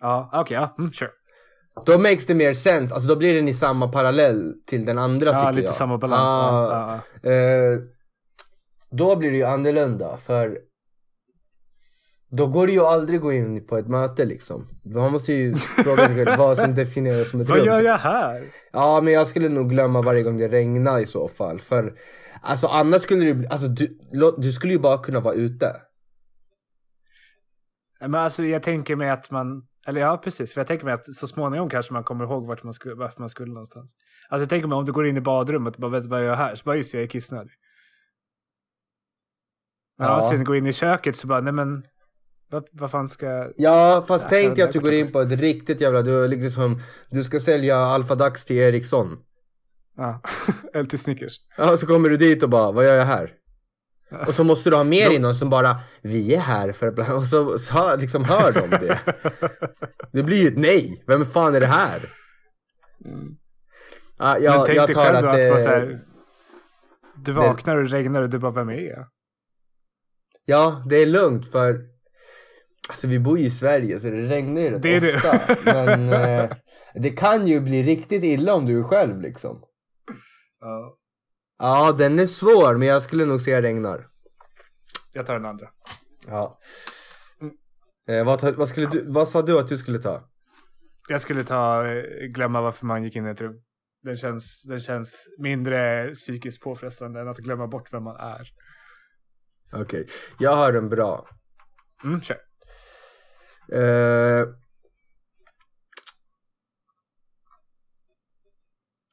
[0.00, 1.10] Ja, okej, ja, mm, sure.
[1.86, 2.94] Då makes det mer sense.
[2.94, 5.74] Alltså då blir den i samma parallell till den andra Ja, tycker lite jag.
[5.74, 6.30] samma balans.
[6.34, 7.78] Ah, Ja, ja, Eh,
[8.90, 10.16] då blir det ju annorlunda.
[10.16, 10.58] För
[12.30, 14.68] då går det ju aldrig att gå in på ett möte liksom.
[14.84, 17.66] Man måste ju fråga sig själv vad som definieras som ett Vad rum.
[17.66, 18.46] gör jag här?
[18.72, 21.60] Ja, men jag skulle nog glömma varje gång det regnar i så fall.
[21.60, 21.94] För
[22.42, 23.98] alltså annars skulle det bli, alltså du,
[24.38, 25.76] du skulle ju bara kunna vara ute.
[28.00, 31.14] Men alltså jag tänker mig att man, eller ja precis, för jag tänker mig att
[31.14, 33.92] så småningom kanske man kommer ihåg vart man skulle, varför man skulle någonstans.
[34.28, 36.26] Alltså jag tänker mig om du går in i badrummet och bara vet vad jag
[36.26, 37.52] gör här, så bara just jag är kissnödig.
[39.98, 40.28] Men Ja.
[40.30, 41.82] sen gå in i köket så bara, nej men,
[42.50, 43.50] vad, vad fan ska.
[43.56, 46.80] Ja, fast Ja, tänk dig att du går in på ett riktigt jävla, du, liksom,
[47.10, 49.18] du ska sälja Alfa-Dax till Ericsson.
[49.96, 50.20] Ja,
[50.74, 51.36] eller till Snickers.
[51.56, 53.34] Ja, så kommer du dit och bara, vad gör jag här?
[54.26, 56.94] Och så måste du ha med dig någon som bara, vi är här för att
[56.94, 58.98] bla-" och så, så liksom hör de det.
[60.12, 61.04] Det blir ju ett nej.
[61.06, 62.00] Vem fan är det här?
[63.04, 63.36] Mm.
[64.18, 66.00] Men jag, tänk jag dig själv att då att det, så här,
[67.16, 69.06] du vaknar och det regnar och du bara, vem är jag?
[70.44, 71.90] Ja, det är lugnt för
[72.88, 75.14] Alltså vi bor ju i Sverige så det regnar ju rätt Det är det.
[75.14, 75.56] ofta.
[75.64, 76.50] Men eh,
[76.94, 79.62] det kan ju bli riktigt illa om du är själv liksom.
[80.60, 80.96] Ja.
[81.62, 84.08] Ja, den är svår men jag skulle nog säga regnar.
[85.12, 85.68] Jag tar den andra.
[86.26, 86.58] Ja.
[88.08, 90.28] Eh, vad, vad, skulle du, vad sa du att du skulle ta?
[91.08, 93.62] Jag skulle ta, eh, glömma varför man gick in i ett rum.
[94.02, 98.48] Den känns, den känns mindre psykiskt påfrestande än att glömma bort vem man är.
[99.72, 100.06] Okej,
[100.38, 101.28] jag har en bra.
[102.04, 102.38] Mm, kör.
[103.72, 104.48] Eh,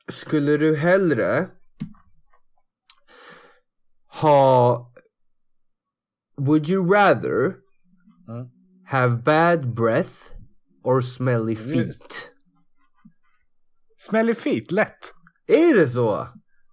[0.08, 1.50] skulle du hellre
[4.22, 4.91] ha
[6.38, 7.55] Would you rather
[8.30, 8.47] Mm.
[8.86, 10.13] have bad breath
[10.84, 12.32] or smelly feet?
[13.99, 15.13] Smelly feet, lätt.
[15.47, 16.28] Är det så?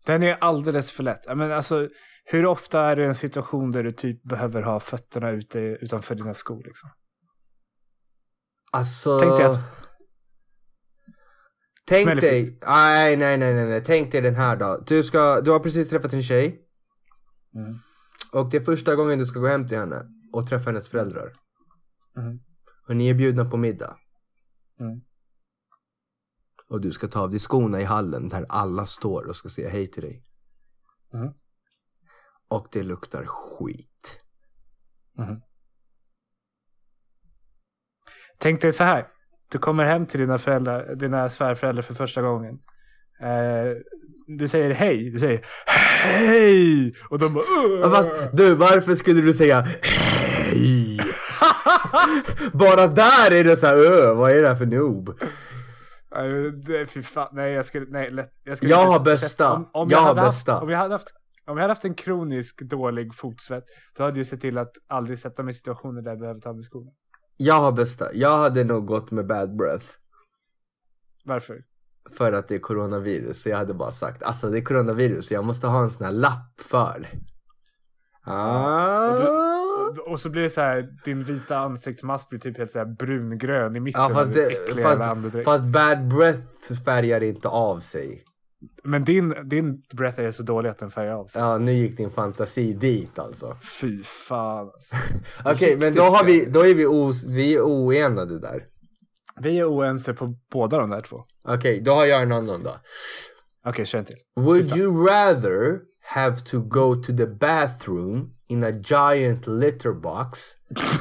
[0.07, 1.37] Den är alldeles för lätt.
[1.37, 1.89] Men alltså,
[2.25, 6.15] hur ofta är du i en situation där du typ behöver ha fötterna ute utanför
[6.15, 6.63] dina skor?
[6.65, 6.91] Liksom?
[8.73, 9.19] Alltså...
[9.19, 9.61] Tänk dig att-
[11.87, 12.59] Tänk dig...
[12.67, 13.85] Nej, nej, nej, nej, nej.
[13.85, 14.83] Tänk dig den här då.
[14.87, 16.61] Du, ska, du har precis träffat en tjej.
[17.55, 17.75] Mm.
[18.33, 21.33] Och det är första gången du ska gå hem till henne och träffa hennes föräldrar.
[22.17, 22.39] Mm.
[22.89, 23.97] Och ni är bjudna på middag.
[24.81, 25.01] Mm.
[26.69, 29.69] Och du ska ta av dig skorna i hallen där alla står och ska säga
[29.69, 30.25] hej till dig.
[31.15, 31.33] Mm.
[32.49, 34.21] Och det luktar skit.
[35.19, 35.41] Mhm.
[38.39, 39.09] Tänk dig så här.
[39.51, 42.59] Du kommer hem till dina, föräldrar, dina svärföräldrar för första gången.
[43.21, 43.77] Eh,
[44.27, 45.11] du säger hej.
[45.11, 46.95] Du säger hej.
[47.11, 47.45] Och de bara
[47.83, 51.01] Ja, Fast du, varför skulle du säga hej?
[52.53, 55.19] Bara där är det så här, "Öh, vad är det här för noob?
[56.69, 57.29] Nej, Fy fan.
[57.33, 57.87] Nej, jag skulle...
[57.89, 58.31] Nej, lätt.
[58.45, 59.53] Jag, skulle Jag har bästa.
[59.53, 60.53] Om, om Jag har hade bästa.
[60.53, 61.09] Haft, om, jag hade haft,
[61.47, 63.65] om jag hade haft en kronisk dålig fotsvett.
[63.97, 66.49] Då hade jag sett till att aldrig sätta mig i situationer där jag behöver ta
[66.51, 66.91] av mig skorna.
[67.37, 68.15] Jag har bästa.
[68.15, 69.87] Jag hade nog gått med bad breath.
[71.25, 71.59] Varför?
[72.13, 73.43] För att det är coronavirus.
[73.43, 75.27] Så jag hade bara sagt, alltså det är coronavirus.
[75.29, 77.09] Så jag måste ha en sån här lapp för.
[78.27, 79.09] Ah.
[79.11, 82.87] Och, och så blir det så här, din vita ansiktsmask blir typ helt så här
[82.87, 85.45] brungrön i mitten Ja, fast, av det, äckliga fast, andedräkt.
[85.45, 88.23] fast bad breath färgar inte av sig.
[88.83, 91.43] Men din, din breath är så dålig att den färgar av sig.
[91.43, 93.57] Ja, nu gick din fantasi dit alltså.
[93.81, 94.97] Fy fan alltså.
[95.45, 98.65] Okej, men då, har vi, då är vi, os, vi är oenade där.
[99.41, 101.25] Vi är oense på båda de där två.
[101.45, 102.77] Okej, då har jag en annan då.
[103.67, 104.17] Okej, kör en till.
[104.37, 104.79] Would Sista.
[104.79, 110.39] you rather have to go to the bathroom in a giant litter box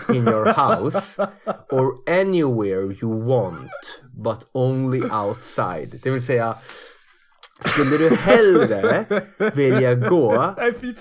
[0.10, 1.28] in your house
[1.70, 6.00] or anywhere you want but only outside?
[6.04, 6.56] Det vill säga,
[7.60, 9.06] skulle du hellre
[9.54, 10.54] vilja gå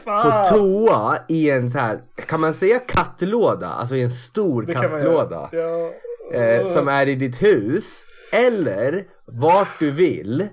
[0.05, 3.68] på toa i en så här, kan man säga kattlåda?
[3.68, 5.49] Alltså i en stor Det kan man kattlåda.
[5.53, 5.91] Ja.
[6.35, 8.05] Eh, som är i ditt hus.
[8.33, 10.49] Eller vart du vill.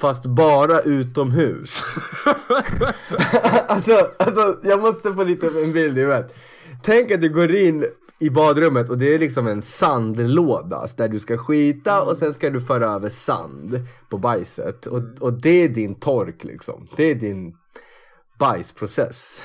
[0.00, 1.82] fast bara utomhus.
[3.66, 6.34] alltså, alltså, jag måste få lite en bild i huvudet.
[6.82, 7.86] Tänk att du går in
[8.20, 12.50] i badrummet och det är liksom en sandlåda där du ska skita och sen ska
[12.50, 14.86] du föra över sand på bajset.
[14.86, 16.86] Och, och det är din tork liksom.
[16.96, 17.54] Det är din
[18.38, 19.40] bajsprocess.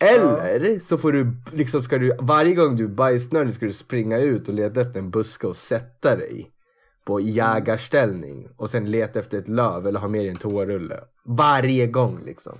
[0.00, 4.18] Eller så får du, liksom ska du, varje gång du är bajsnödig ska du springa
[4.18, 6.50] ut och leta efter en buske och sätta dig
[7.04, 11.00] på jägarställning och sen leta efter ett löv eller ha med dig en toarulle.
[11.24, 12.58] Varje gång liksom.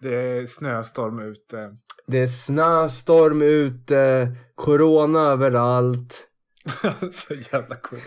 [0.00, 1.76] Det är snöstorm ute.
[2.06, 6.28] Det är snöstorm ute, corona överallt.
[7.12, 8.02] så jävla coolt.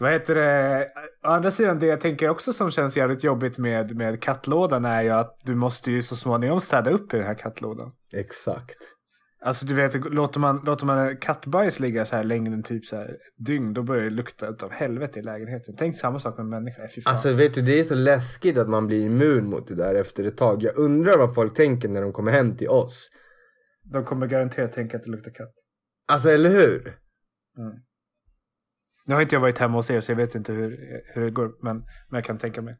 [0.00, 0.88] Vad heter det?
[1.24, 5.02] Å andra sidan, det jag tänker också som känns jävligt jobbigt med, med kattlådan är
[5.02, 7.92] ju att du måste ju så småningom städa upp i den här kattlådan.
[8.12, 8.76] Exakt.
[9.40, 12.96] Alltså du vet, låter man, låter man kattbajs ligga så här längre än typ så
[12.96, 15.74] här ett dygn, då börjar det lukta av helvete i lägenheten.
[15.78, 16.82] Tänk samma sak med människa.
[16.94, 17.12] Fy fan.
[17.12, 20.24] Alltså vet du, det är så läskigt att man blir immun mot det där efter
[20.24, 20.62] ett tag.
[20.62, 23.10] Jag undrar vad folk tänker när de kommer hem till oss.
[23.84, 25.52] De kommer garanterat tänka att det luktar katt.
[26.12, 26.98] Alltså eller hur?
[27.58, 27.72] Mm.
[29.06, 31.30] Nu har inte jag varit hemma hos er så jag vet inte hur, hur det
[31.30, 32.76] går, men, men jag kan tänka mig.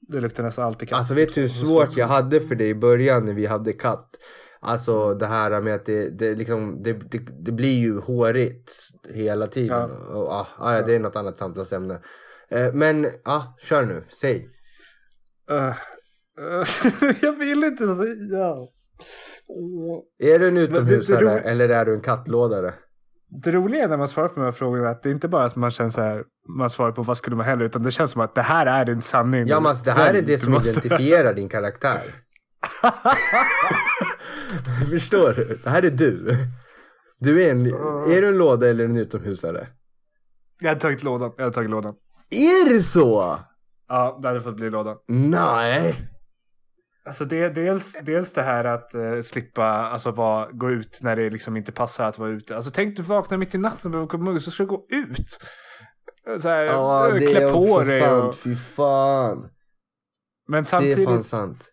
[0.00, 0.98] Det luktar nästan alltid katt.
[0.98, 4.10] Alltså vet du hur svårt jag hade för det i början när vi hade katt?
[4.60, 8.72] Alltså det här med att det, det, liksom, det, det, det blir ju hårigt
[9.14, 9.90] hela tiden.
[9.90, 10.16] Ja.
[10.16, 12.00] Och, ah, ah, ja, det är något annat samtalsämne.
[12.48, 14.48] Eh, men ah, kör nu, säg.
[15.50, 15.74] Uh,
[16.40, 16.66] uh,
[17.22, 18.54] jag vill inte säga.
[19.48, 20.02] Åh.
[20.18, 22.74] Är du en utomhusare eller är du en kattlådare?
[23.42, 25.56] Det roliga när man svarar på de här frågorna är att det inte bara att
[25.56, 28.20] man känner så här, man svarar på vad skulle man hellre, utan det känns som
[28.20, 29.46] att det här är din sanning.
[29.46, 32.02] Ja men det här är det som måste- identifierar din karaktär.
[34.90, 35.58] Förstår du?
[35.64, 36.36] Det här är du.
[37.18, 37.66] Du är en,
[38.12, 39.66] är du en låda eller en utomhusare?
[40.60, 41.94] Jag hade tagit lådan, jag hade tagit lådan.
[42.30, 43.38] Är det så?
[43.88, 44.96] Ja, det hade fått bli lådan.
[45.08, 45.94] Nej.
[47.06, 51.30] Alltså det, dels, dels det här att eh, slippa alltså, vara, gå ut när det
[51.30, 52.56] liksom inte passar att vara ute.
[52.56, 54.86] Alltså tänk du vaknar mitt i natten och behöver komma ut så ska du gå
[54.88, 55.38] ut.
[56.40, 58.00] Så här, Ja eh, det klä är på också dig.
[58.00, 59.50] sant, Och, fy fan.
[60.48, 61.64] men Det är samtidigt, fan sant.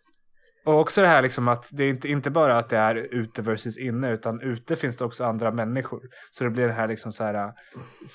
[0.64, 3.42] och också det här liksom att det är inte, inte bara att det är ute
[3.42, 6.00] versus inne utan ute finns det också andra människor.
[6.30, 7.50] Så det blir det här liksom så här, eh,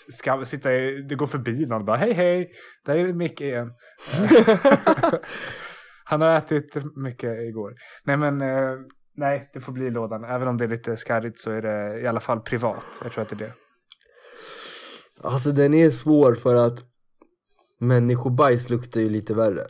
[0.09, 0.69] ska, sitta
[1.09, 2.49] du går förbi någon och bara hej hej,
[2.85, 3.71] där är Micke igen.
[6.09, 7.75] Han har ätit mycket igår.
[8.03, 8.75] Nej men, eh,
[9.15, 10.23] nej det får bli lådan.
[10.23, 12.85] Även om det är lite skarrigt så är det i alla fall privat.
[13.03, 13.53] Jag tror att det är det.
[15.21, 16.79] Alltså den är svår för att
[17.79, 19.67] människobajs luktar ju lite värre.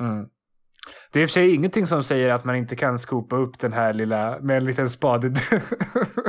[0.00, 0.26] Mm.
[1.12, 3.58] Det är i och för sig ingenting som säger att man inte kan skopa upp
[3.58, 5.28] den här lilla med en liten spade.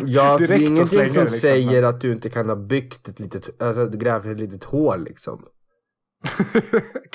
[0.06, 1.28] Ja, alltså, det är ingenting som liksom.
[1.28, 5.46] säger att du inte kan ha byggt ett litet, alltså grävt ett litet hål liksom.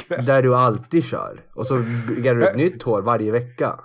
[0.09, 1.41] Där du alltid kör.
[1.55, 1.79] Och så
[2.09, 3.81] bygger du ett nytt hål varje vecka.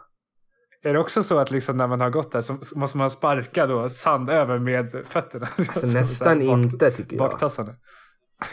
[0.84, 3.68] är det också så att liksom när man har gått där så måste man sparka
[3.68, 5.48] då sand över med fötterna?
[5.58, 7.30] Alltså Så nästan bak- inte tycker jag.
[7.32, 7.76] Baktassarna.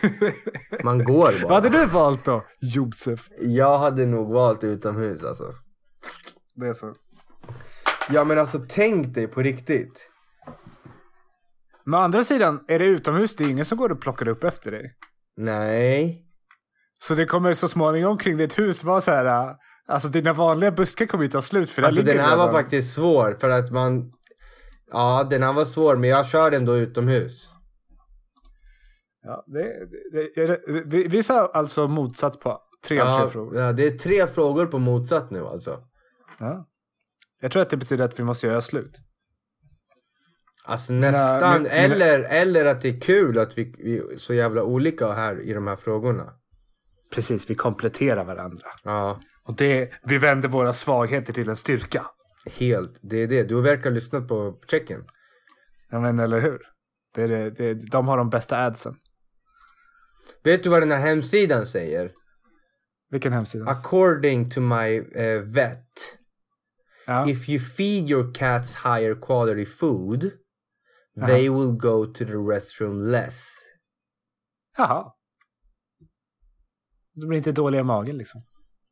[0.84, 1.80] Man går Vad hade bara.
[1.80, 2.44] du valt då?
[2.60, 3.28] Josef.
[3.40, 5.54] Jag hade nog valt utomhus alltså.
[6.54, 6.94] Det är så.
[8.10, 10.08] Ja men alltså tänk dig på riktigt.
[11.84, 14.44] Men å andra sidan, är det utomhus, det är ingen som går och plockar upp
[14.44, 14.94] efter dig.
[15.36, 16.25] Nej.
[16.98, 19.54] Så det kommer så småningom kring ditt hus vara så här, äh,
[19.86, 22.94] alltså dina vanliga buskar kommer inte ta slut för Alltså den här var redan- faktiskt
[22.94, 24.12] svår för att man
[24.92, 27.48] Ja den här var svår men jag kör ändå utomhus.
[29.22, 29.62] Ja, det,
[30.12, 33.60] det, det, vi, vi sa alltså motsatt på tre av Ja, tre frågor.
[33.60, 35.78] ja, det är tre frågor på motsatt nu alltså.
[36.38, 36.66] Ja.
[37.40, 38.98] Jag tror att det betyder att vi måste göra slut.
[40.64, 44.34] Alltså nästan, men- men- eller, eller att det är kul att vi, vi är så
[44.34, 46.32] jävla olika här i de här frågorna.
[47.16, 48.66] Precis, vi kompletterar varandra.
[48.84, 52.06] Ja, Och det, vi vänder våra svagheter till en styrka.
[52.50, 52.98] helt.
[53.02, 53.42] Det är det.
[53.42, 55.04] Du verkar ha lyssnat på checken.
[55.90, 56.58] Ja men eller hur?
[57.14, 58.96] Det är det, det, de har de bästa adsen.
[60.44, 62.12] Vet du vad den här hemsidan säger?
[63.10, 63.64] Vilken hemsida?
[63.70, 65.88] According to my eh, vet,
[67.06, 67.28] Ja.
[67.28, 70.30] if you feed your cats higher quality food,
[71.14, 71.26] Jaha.
[71.26, 73.48] they will go to the restroom less.
[74.76, 75.12] Jaha.
[77.20, 78.42] De blir inte dåliga i magen liksom.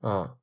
[0.03, 0.41] Ja.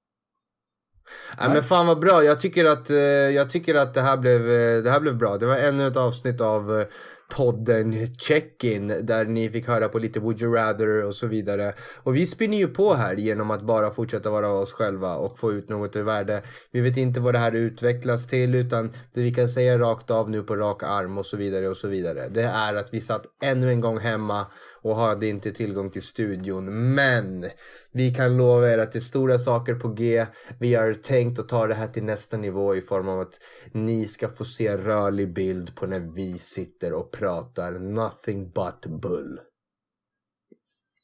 [1.38, 1.54] Ja, Nice.
[1.54, 2.24] men fan vad bra.
[2.24, 5.38] Jag tycker att, eh, jag tycker att det, här blev, eh, det här blev bra.
[5.38, 6.88] Det var ännu ett avsnitt av eh,
[7.36, 11.74] podden Check-In där ni fick höra på lite Would You Rather och så vidare.
[12.04, 15.52] Och vi spinner ju på här genom att bara fortsätta vara oss själva och få
[15.52, 16.42] ut något i värde.
[16.72, 20.30] Vi vet inte vad det här utvecklas till utan det vi kan säga rakt av
[20.30, 22.28] nu på rak arm och så vidare och så vidare.
[22.30, 24.48] Det är att vi satt ännu en gång hemma
[24.82, 26.94] och hade inte tillgång till studion.
[26.94, 27.50] Men
[27.92, 30.26] vi kan lova er att det är stora saker på G.
[30.60, 33.40] Vi har tänkt att ta det här till nästa nivå i form av att
[33.72, 39.40] ni ska få se rörlig bild på när vi sitter och pratar nothing but bull.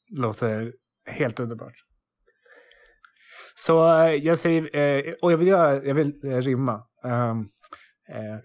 [0.09, 0.73] Låter
[1.05, 1.84] helt underbart.
[3.55, 6.84] Så eh, jag säger, eh, och jag vill, göra, jag vill eh, rimma.
[7.03, 7.49] Um,
[8.09, 8.36] uh,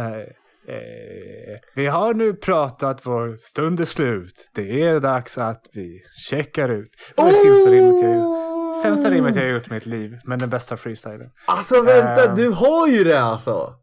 [0.00, 0.28] uh,
[0.68, 4.50] eh, vi har nu pratat, vår stund är slut.
[4.54, 6.00] Det är dags att vi
[6.30, 6.90] checkar ut.
[7.16, 8.82] Det var det sämsta rimmet jag gjort.
[8.82, 11.30] Sämsta rimmet jag gjort i mitt liv, men den bästa freestylen.
[11.46, 12.34] Alltså vänta, Ehm.
[12.34, 13.74] du har ju det alltså!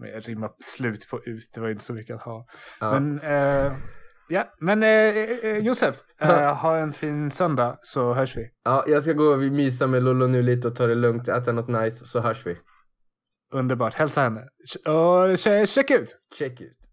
[0.00, 2.46] Men jag rimmar slut på ut, det var inte så mycket att ha.
[2.80, 3.00] Ja.
[3.00, 3.72] Men, eh,
[4.28, 8.46] ja, men eh, eh, Josef, eh, ha en fin söndag så hörs vi.
[8.64, 11.52] Ja, jag ska gå och mysa med Lollo nu lite och ta det lugnt, äta
[11.52, 12.56] något nice, så hörs vi.
[13.54, 14.40] Underbart, hälsa henne.
[14.86, 15.38] Och
[15.68, 16.16] check ut!
[16.38, 16.83] Check ut.